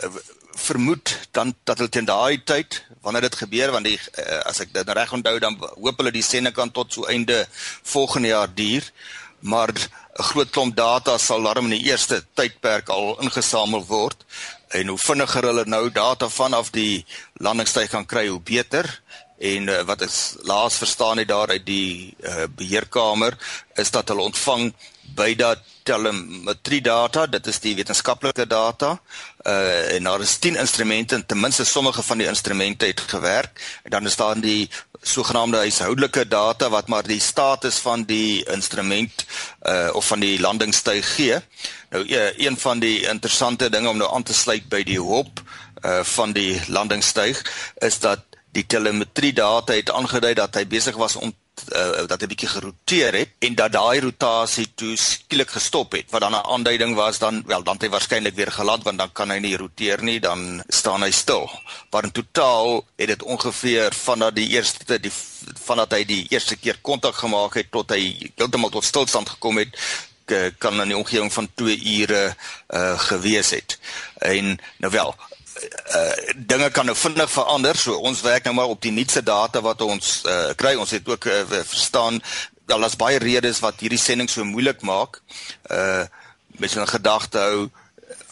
vermoed 0.56 1.18
dan 1.30 1.54
dat 1.64 1.78
hulle 1.78 1.90
teen 1.92 2.08
daai 2.08 2.42
tyd 2.44 2.82
wanneer 3.02 3.26
dit 3.28 3.40
gebeur 3.44 3.72
want 3.72 3.88
die 3.88 3.98
uh, 3.98 4.40
as 4.48 4.60
ek 4.64 4.72
dit 4.74 4.88
reg 4.88 5.12
onthou 5.12 5.38
dan 5.42 5.56
hoop 5.58 6.00
hulle 6.00 6.12
die 6.14 6.24
sending 6.24 6.54
kan 6.54 6.70
tot 6.70 6.92
so 6.92 7.08
einde 7.08 7.46
volgende 7.82 8.32
jaar 8.32 8.54
duur 8.54 8.88
maar 9.40 9.72
'n 9.72 10.22
groot 10.22 10.50
klomp 10.50 10.76
data 10.76 11.18
sal 11.18 11.42
daarom 11.42 11.70
in 11.70 11.78
die 11.78 11.90
eerste 11.90 12.22
tydperk 12.34 12.88
al 12.88 13.16
ingesamel 13.20 13.84
word 13.86 14.24
en 14.72 14.88
hoe 14.88 14.98
vinniger 14.98 15.46
hulle 15.50 15.64
nou 15.68 15.86
data 15.92 16.28
vanaf 16.28 16.70
die 16.72 17.04
landingsstyg 17.44 17.90
kan 17.92 18.06
kry 18.08 18.26
hoe 18.28 18.40
beter. 18.40 18.88
En 19.42 19.68
uh, 19.68 19.80
wat 19.88 20.04
ek 20.06 20.12
laas 20.46 20.78
verstaan 20.78 21.18
het 21.18 21.28
daar 21.28 21.50
uit 21.50 21.64
die 21.66 22.14
uh, 22.22 22.46
beheerkamer 22.56 23.36
is 23.80 23.90
dat 23.90 24.08
hulle 24.08 24.28
ontvang 24.30 24.70
by 25.14 25.34
dat 25.34 25.58
telemetrie 25.82 26.80
data, 26.80 27.26
dit 27.26 27.46
is 27.46 27.58
die 27.62 27.74
wetenskaplike 27.78 28.46
data. 28.46 28.94
Uh 29.42 29.94
en 29.96 30.06
daar 30.06 30.20
is 30.20 30.36
10 30.38 30.56
instrumente 30.56 31.14
en 31.14 31.26
ten 31.26 31.40
minste 31.40 31.64
sommige 31.64 32.02
van 32.02 32.18
die 32.18 32.26
instrumente 32.26 32.86
het 32.86 33.00
gewerk. 33.00 33.80
En 33.82 33.90
dan 33.90 34.06
is 34.06 34.16
daar 34.16 34.40
die 34.40 34.70
sogenaamde 35.02 35.56
huishoudelike 35.56 36.28
data 36.28 36.68
wat 36.70 36.88
maar 36.88 37.06
die 37.06 37.20
status 37.20 37.76
van 37.76 38.04
die 38.04 38.44
instrument 38.44 39.24
uh 39.62 39.90
of 39.92 40.06
van 40.06 40.20
die 40.20 40.40
landingstuig 40.40 41.14
gee. 41.14 41.40
Nou 41.90 42.06
uh, 42.06 42.38
een 42.38 42.58
van 42.58 42.78
die 42.78 43.06
interessante 43.06 43.70
dinge 43.70 43.88
om 43.88 43.96
nou 43.96 44.14
aan 44.14 44.22
te 44.22 44.34
sluit 44.34 44.68
by 44.68 44.82
die 44.82 45.00
hoop 45.00 45.42
uh 45.82 46.00
van 46.04 46.32
die 46.32 46.60
landingstuig 46.66 47.42
is 47.74 47.98
dat 47.98 48.20
die 48.52 48.66
telemetrie 48.66 49.32
data 49.32 49.72
het 49.72 49.90
aangedui 49.90 50.34
dat 50.34 50.54
hy 50.54 50.66
besig 50.66 50.96
was 50.96 51.16
om 51.16 51.32
uh, 51.68 52.06
dat 52.06 52.22
'n 52.22 52.26
bietjie 52.26 52.48
geroteer 52.48 53.14
het 53.14 53.30
en 53.38 53.54
dat 53.54 53.72
daai 53.72 54.00
rotasie 54.00 54.72
toe 54.74 54.96
skielik 54.96 55.50
gestop 55.50 55.92
het 55.92 56.10
wat 56.10 56.20
dan 56.20 56.32
'n 56.32 56.46
aanduiding 56.54 56.94
was 56.94 57.18
dan 57.18 57.42
wel 57.46 57.62
dan 57.62 57.74
het 57.74 57.82
hy 57.82 57.88
waarskynlik 57.88 58.34
weer 58.34 58.52
geland 58.52 58.82
want 58.84 58.98
dan 58.98 59.12
kan 59.12 59.30
hy 59.30 59.38
nie 59.38 59.56
roteer 59.56 60.02
nie 60.02 60.20
dan 60.20 60.62
staan 60.68 61.02
hy 61.02 61.10
stil. 61.10 61.50
Maar 61.90 62.04
in 62.04 62.12
totaal 62.12 62.84
het 62.96 63.08
dit 63.08 63.22
ongeveer 63.22 63.92
vanaf 63.92 64.32
die 64.32 64.48
eerste 64.48 65.00
die 65.00 65.12
vanaf 65.64 65.90
hy 65.90 66.04
die 66.04 66.26
eerste 66.28 66.56
keer 66.56 66.78
kontak 66.80 67.14
gemaak 67.14 67.54
het 67.54 67.70
tot 67.70 67.90
hy 67.90 68.32
heeltemal 68.36 68.70
tot 68.70 68.84
stilstand 68.84 69.28
gekom 69.28 69.56
het 69.56 69.76
kan 70.58 70.80
in 70.80 70.88
die 70.88 70.96
omgewing 70.96 71.32
van 71.32 71.48
2 71.54 71.80
ure 72.00 72.36
uh 72.68 72.98
gewees 72.98 73.50
het. 73.50 73.78
En 74.18 74.58
nou 74.76 74.92
wel, 74.92 75.14
uh 75.94 76.12
dinge 76.36 76.70
kan 76.70 76.86
nou 76.86 76.96
vinnig 76.96 77.30
verander. 77.30 77.76
So 77.76 77.98
ons 77.98 78.20
werk 78.20 78.44
nou 78.44 78.54
maar 78.54 78.72
op 78.72 78.80
die 78.82 78.92
nuutste 78.92 79.22
data 79.22 79.60
wat 79.60 79.82
ons 79.82 80.22
uh 80.26 80.54
kry. 80.56 80.74
Ons 80.74 80.90
het 80.90 81.08
ook 81.08 81.24
uh, 81.24 81.44
verstaan 81.64 82.22
dat 82.66 82.80
daar's 82.80 82.96
baie 82.96 83.18
redes 83.18 83.60
wat 83.60 83.80
hierdie 83.80 84.00
sending 84.00 84.30
so 84.30 84.44
moeilik 84.44 84.82
maak. 84.82 85.20
Uh 85.70 86.04
mens 86.58 86.74
moet 86.74 86.88
gedagte 86.88 87.38
hou 87.38 87.70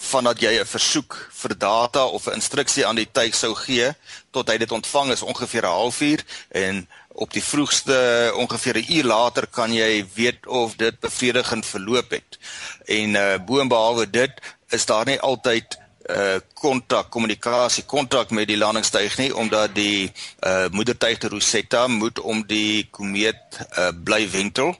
vandat 0.00 0.40
jy 0.40 0.60
'n 0.60 0.66
versoek 0.66 1.16
vir 1.42 1.58
data 1.58 2.04
of 2.04 2.26
'n 2.26 2.38
instruksie 2.40 2.86
aan 2.86 2.96
die 2.96 3.10
tuig 3.12 3.34
sou 3.34 3.54
gee 3.54 3.92
tot 4.30 4.48
hy 4.48 4.56
dit 4.58 4.72
ontvang 4.72 5.10
is 5.12 5.22
ongeveer 5.22 5.64
'n 5.64 5.76
halfuur 5.76 6.24
en 6.48 6.88
op 7.08 7.32
die 7.32 7.42
vroegste 7.42 8.32
ongeveer 8.36 8.76
'n 8.76 8.92
uur 8.92 9.04
later 9.04 9.46
kan 9.46 9.72
jy 9.72 10.06
weet 10.14 10.46
of 10.46 10.76
dit 10.76 11.00
bevredigend 11.00 11.66
verloop 11.66 12.10
het. 12.10 12.38
En 12.84 13.14
uh 13.14 13.36
boonbehalwe 13.38 14.10
dit 14.10 14.32
is 14.68 14.86
daar 14.86 15.06
nie 15.06 15.20
altyd 15.20 15.78
uh 16.08 16.38
kontak 16.54 17.10
kommunikasie 17.12 17.84
kontak 17.84 18.30
met 18.30 18.48
die 18.48 18.56
landingstuig 18.56 19.16
nie 19.18 19.30
omdat 19.36 19.74
die 19.74 20.12
uh 20.46 20.68
moedertuig 20.72 21.18
te 21.18 21.28
Rosetta 21.28 21.86
moet 21.86 22.18
om 22.20 22.40
die 22.46 22.88
komeet 22.90 23.60
uh 23.78 23.90
bly 24.04 24.24
wentel. 24.30 24.74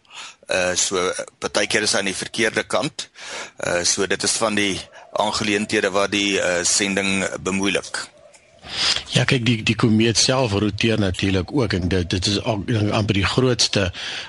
Uh 0.49 0.75
so 0.75 1.13
partykeer 1.39 1.83
is 1.83 1.93
hy 1.93 1.99
aan 1.99 2.11
die 2.11 2.17
verkeerde 2.17 2.65
kant. 2.65 3.11
Uh 3.67 3.85
so 3.85 4.07
dit 4.07 4.23
is 4.23 4.39
van 4.41 4.55
die 4.55 4.81
aangeleenthede 5.13 5.91
wat 5.91 6.11
die 6.11 6.39
uh 6.41 6.65
sending 6.65 7.29
bemoeilik. 7.41 8.09
Ja, 9.11 9.25
kyk 9.27 9.43
die 9.43 9.57
die 9.67 9.75
komeet 9.75 10.19
self 10.21 10.53
roteer 10.63 11.01
natuurlik 11.03 11.51
ook 11.53 11.73
en 11.75 11.89
dit 11.91 12.11
dit 12.11 12.27
is 12.31 12.39
amper 12.45 13.17
die 13.19 13.27
grootste 13.27 13.89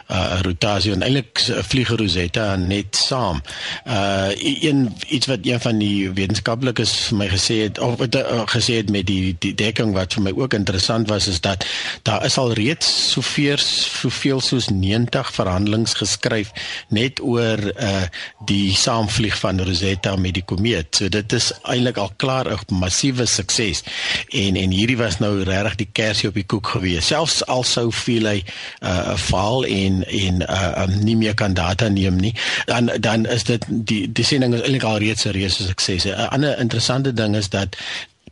uh 0.10 0.39
rotasie 0.41 0.94
en 0.96 1.04
eintlik 1.06 1.44
vlieg 1.70 1.91
Rosetta 2.00 2.56
net 2.58 2.98
saam. 2.98 3.44
Uh 3.86 4.32
een 4.41 4.88
iets 5.08 5.30
wat 5.30 5.46
een 5.46 5.62
van 5.62 5.78
die 5.78 6.10
wetenskaplikes 6.10 6.96
vir 7.10 7.20
my 7.20 7.28
gesê 7.30 7.60
het 7.62 7.80
of 7.80 8.00
wat 8.02 8.17
uh, 8.17 8.41
gesê 8.50 8.80
het 8.82 8.89
met 8.89 9.06
die 9.06 9.36
die 9.39 9.54
dekking 9.54 9.94
wat 9.94 10.17
vir 10.17 10.26
my 10.30 10.34
ook 10.38 10.58
interessant 10.58 11.10
was 11.13 11.30
is 11.30 11.41
dat 11.46 11.65
daar 12.10 12.26
is 12.26 12.39
al 12.41 12.54
reeds 12.58 12.89
soveel 13.12 13.62
soveel 13.62 14.41
soos 14.41 14.72
90 14.74 15.30
verhandelings 15.38 15.94
geskryf 16.02 16.50
net 16.89 17.22
oor 17.22 17.62
uh 17.78 18.08
die 18.50 18.74
saamvlieg 18.76 19.38
van 19.38 19.62
Rosetta 19.62 20.15
met 20.15 20.34
die 20.34 20.46
komeet. 20.46 20.96
So 20.96 21.10
dit 21.10 21.34
is 21.38 21.52
eintlik 21.62 22.02
al 22.02 22.12
klaar 22.17 22.50
'n 22.50 22.82
massiewe 22.82 23.26
sukses 23.26 23.84
en 24.30 24.56
en 24.56 24.72
hierdie 24.72 24.98
was 24.98 25.20
nou 25.20 25.44
regtig 25.44 25.76
die 25.76 25.90
kersie 25.92 26.30
op 26.30 26.38
die 26.38 26.46
koek 26.46 26.68
gewees. 26.68 27.08
Selfs 27.08 27.42
al 27.46 27.64
sou 27.64 27.92
veel 27.92 28.28
hy 28.28 28.38
'n 28.44 28.88
uh, 28.88 29.16
faal 29.18 29.66
en 29.66 30.04
en 30.08 30.42
uh, 30.42 30.84
um, 30.84 31.04
nie 31.04 31.16
meer 31.16 31.34
kan 31.34 31.54
data 31.54 31.88
neem 31.88 32.16
nie, 32.16 32.36
dan 32.66 32.92
dan 33.00 33.26
is 33.26 33.44
dit 33.44 33.66
die 33.68 34.12
die 34.12 34.26
sending 34.26 34.54
is 34.54 34.62
eintlik 34.62 34.84
al 34.84 34.98
reeds 34.98 35.26
'n 35.26 35.32
reuse 35.32 35.64
sukses. 35.64 36.06
'n 36.06 36.30
Ander 36.30 36.60
interessante 36.60 37.14
ding 37.14 37.36
is 37.36 37.50
dat 37.50 37.76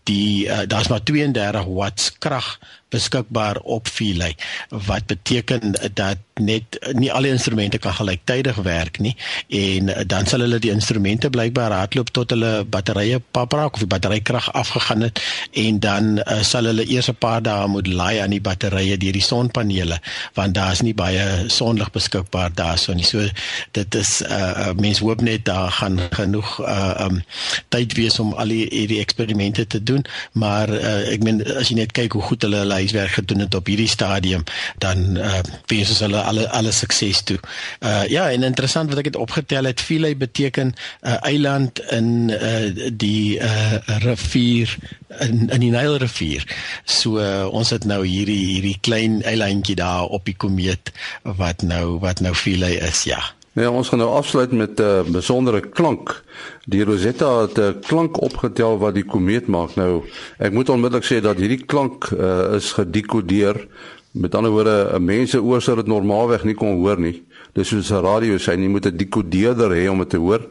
die 0.03 0.47
uh, 0.47 0.59
daar's 0.67 0.87
maar 0.87 1.03
32 1.03 1.65
watts 1.65 2.17
krag 2.17 2.59
beskikbaar 2.89 3.59
op 3.63 3.87
Philae 3.87 4.35
wat 4.69 5.05
beteken 5.05 5.75
dat 5.93 6.17
net 6.39 6.79
nie 6.95 7.11
al 7.11 7.27
die 7.27 7.31
instrumente 7.31 7.77
kan 7.77 7.93
gelyktydig 7.93 8.55
werk 8.63 8.99
nie 9.03 9.15
en 9.47 9.91
dan 10.07 10.27
sal 10.29 10.43
hulle 10.45 10.59
die 10.63 10.71
instrumente 10.71 11.29
blykbaar 11.29 11.75
hardloop 11.75 12.11
tot 12.15 12.33
hulle 12.35 12.63
batterye 12.63 13.19
papraak 13.35 13.73
of 13.77 13.83
die 13.83 13.91
batterykrag 13.91 14.51
afgegaan 14.53 15.07
het 15.07 15.21
en 15.63 15.79
dan 15.83 16.09
uh, 16.19 16.39
sal 16.41 16.69
hulle 16.69 16.85
eers 16.87 17.09
'n 17.11 17.17
paar 17.19 17.41
dae 17.43 17.67
moet 17.67 17.87
laai 17.87 18.19
aan 18.19 18.35
die 18.35 18.41
batterye 18.41 18.97
deur 18.97 19.17
die 19.17 19.25
sonpanele 19.25 19.99
want 20.33 20.55
daar's 20.55 20.81
nie 20.81 20.93
baie 20.93 21.49
sonlig 21.49 21.91
beskikbaar 21.91 22.53
daarso 22.53 22.93
nie. 22.93 23.05
So 23.05 23.27
dit 23.71 23.95
is 23.95 24.21
uh, 24.21 24.71
mens 24.75 24.99
hoop 24.99 25.21
net 25.21 25.45
daar 25.45 25.71
gaan 25.71 25.99
genoeg 26.11 26.59
uh, 26.61 27.05
um, 27.05 27.21
tyd 27.69 27.93
wees 27.93 28.19
om 28.19 28.33
al 28.33 28.47
die 28.47 28.65
hierdie 28.71 28.99
eksperimente 28.99 29.67
te 29.67 29.83
doen 29.83 30.05
maar 30.31 30.69
uh, 30.69 31.11
ek 31.13 31.23
meen 31.23 31.41
as 31.57 31.69
jy 31.69 31.79
net 31.81 31.93
kyk 31.95 32.17
hoe 32.17 32.25
goed 32.29 32.45
hulle 32.47 32.63
hulle 32.63 32.78
huiswerk 32.79 33.15
gedoen 33.19 33.45
het 33.45 33.55
op 33.55 33.67
hierdie 33.69 33.89
stadium 33.89 34.43
dan 34.83 35.17
uh, 35.17 35.39
wens 35.71 35.93
ons 35.95 36.03
hulle 36.05 36.21
alle 36.21 36.47
alle 36.55 36.71
sukses 36.75 37.23
toe. 37.23 37.39
Uh 37.79 38.03
ja, 38.11 38.29
en 38.31 38.43
interessant 38.47 38.89
wat 38.89 39.03
ek 39.03 39.11
het 39.11 39.19
opgetel 39.19 39.69
het, 39.69 39.81
Philae 39.81 40.15
beteken 40.15 40.73
'n 40.73 40.75
uh, 41.07 41.17
eiland 41.31 41.79
in 41.91 42.29
uh 42.29 42.91
die 42.93 43.39
uh 43.39 43.79
rivier 44.05 44.77
in 45.19 45.49
in 45.49 45.59
die 45.59 45.71
Nile 45.71 45.97
rivier. 45.97 46.45
So 46.85 47.19
uh, 47.19 47.47
ons 47.51 47.69
het 47.69 47.85
nou 47.85 48.05
hierdie 48.05 48.45
hierdie 48.53 48.77
klein 48.81 49.21
eilandjie 49.23 49.75
daar 49.75 50.05
op 50.05 50.25
die 50.25 50.35
komeet 50.37 50.91
wat 51.23 51.61
nou 51.61 51.99
wat 51.99 52.19
nou 52.19 52.35
Philae 52.35 52.79
is, 52.79 53.03
ja. 53.03 53.38
Ja, 53.59 53.73
ons 53.75 53.89
gaan 53.91 53.99
nou 53.99 54.11
afsluit 54.15 54.51
met 54.55 54.79
'n 54.79 54.83
uh, 54.83 55.01
besondere 55.11 55.59
klank. 55.59 56.23
Die 56.65 56.83
Rosetta 56.83 57.41
het 57.41 57.57
'n 57.57 57.61
uh, 57.61 57.81
klank 57.81 58.21
opgetel 58.21 58.77
wat 58.77 58.93
die 58.93 59.03
komeet 59.03 59.47
maak. 59.47 59.75
Nou, 59.75 60.03
ek 60.37 60.53
moet 60.53 60.69
onmiddellik 60.69 61.03
sê 61.03 61.19
dat 61.21 61.37
hierdie 61.37 61.65
klank 61.65 62.09
uh, 62.09 62.55
is 62.55 62.71
gedekodeer. 62.71 63.67
Met 64.11 64.35
ander 64.35 64.51
woorde, 64.51 64.89
'n 64.93 65.03
mens 65.03 65.29
se 65.29 65.41
oor 65.43 65.61
sou 65.61 65.75
dit 65.75 65.87
normaalweg 65.87 66.43
nie 66.43 66.55
kon 66.55 66.79
hoor 66.79 66.99
nie. 66.99 67.23
Dis 67.53 67.67
soos 67.67 67.91
'n 67.91 68.03
radio 68.03 68.37
sê, 68.37 68.53
jy 68.53 68.69
moet 68.69 68.85
'n 68.85 68.97
dekodeerder 68.97 69.71
hê 69.71 69.89
om 69.89 69.99
dit 69.99 70.09
te 70.09 70.17
hoor. 70.17 70.41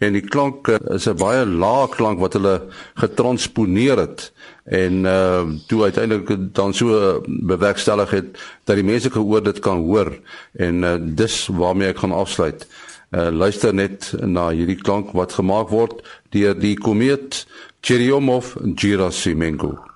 En 0.00 0.12
die 0.12 0.22
klank 0.22 0.68
uh, 0.68 0.76
is 0.94 1.06
'n 1.06 1.16
baie 1.16 1.46
lae 1.46 1.88
klank 1.88 2.18
wat 2.18 2.32
hulle 2.32 2.62
getransponeer 2.94 3.98
het 3.98 4.32
en 4.64 5.04
uh 5.04 5.44
toe 5.68 5.82
uiteindelik 5.82 6.54
dan 6.54 6.74
so 6.74 7.20
bewerkstellig 7.26 8.10
het 8.10 8.38
dat 8.64 8.76
die 8.76 8.84
mense 8.84 9.10
gehoor 9.10 9.42
dit 9.42 9.58
kan 9.58 9.78
hoor 9.78 10.18
en 10.58 10.82
uh, 10.82 10.96
dis 11.00 11.48
waarmee 11.52 11.88
ek 11.88 11.98
gaan 11.98 12.12
afsluit. 12.12 12.66
Uh 13.12 13.30
luister 13.30 13.74
net 13.74 14.14
na 14.20 14.50
hierdie 14.50 14.80
klank 14.80 15.12
wat 15.12 15.32
gemaak 15.32 15.68
word 15.68 16.02
deur 16.30 16.58
die 16.58 16.74
komeet 16.74 17.46
Churyumov-Gerasimenko. 17.80 19.95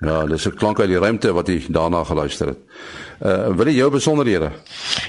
Ja, 0.00 0.26
dis 0.26 0.46
'n 0.46 0.54
klank 0.54 0.80
uit 0.80 0.88
die 0.88 0.98
ruimte 0.98 1.32
wat 1.32 1.46
jy 1.46 1.64
daarna 1.68 2.04
geluister 2.04 2.46
het. 2.46 2.58
Uh 3.20 3.56
wil 3.56 3.66
jy 3.66 3.74
jou 3.76 3.90
besonderhede? 3.90 4.50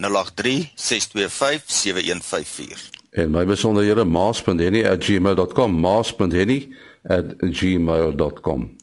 0836257154. 0.00 2.90
En 3.10 3.30
my 3.30 3.46
besonderhede 3.46 4.04
maas.henny@gmail.com 4.04 5.80
maas.henny@gmail.com. 5.80 8.76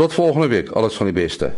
Tot 0.00 0.12
volgende 0.12 0.46
week, 0.46 0.70
alles 0.70 0.94
van 0.94 1.06
die 1.06 1.14
beste. 1.14 1.52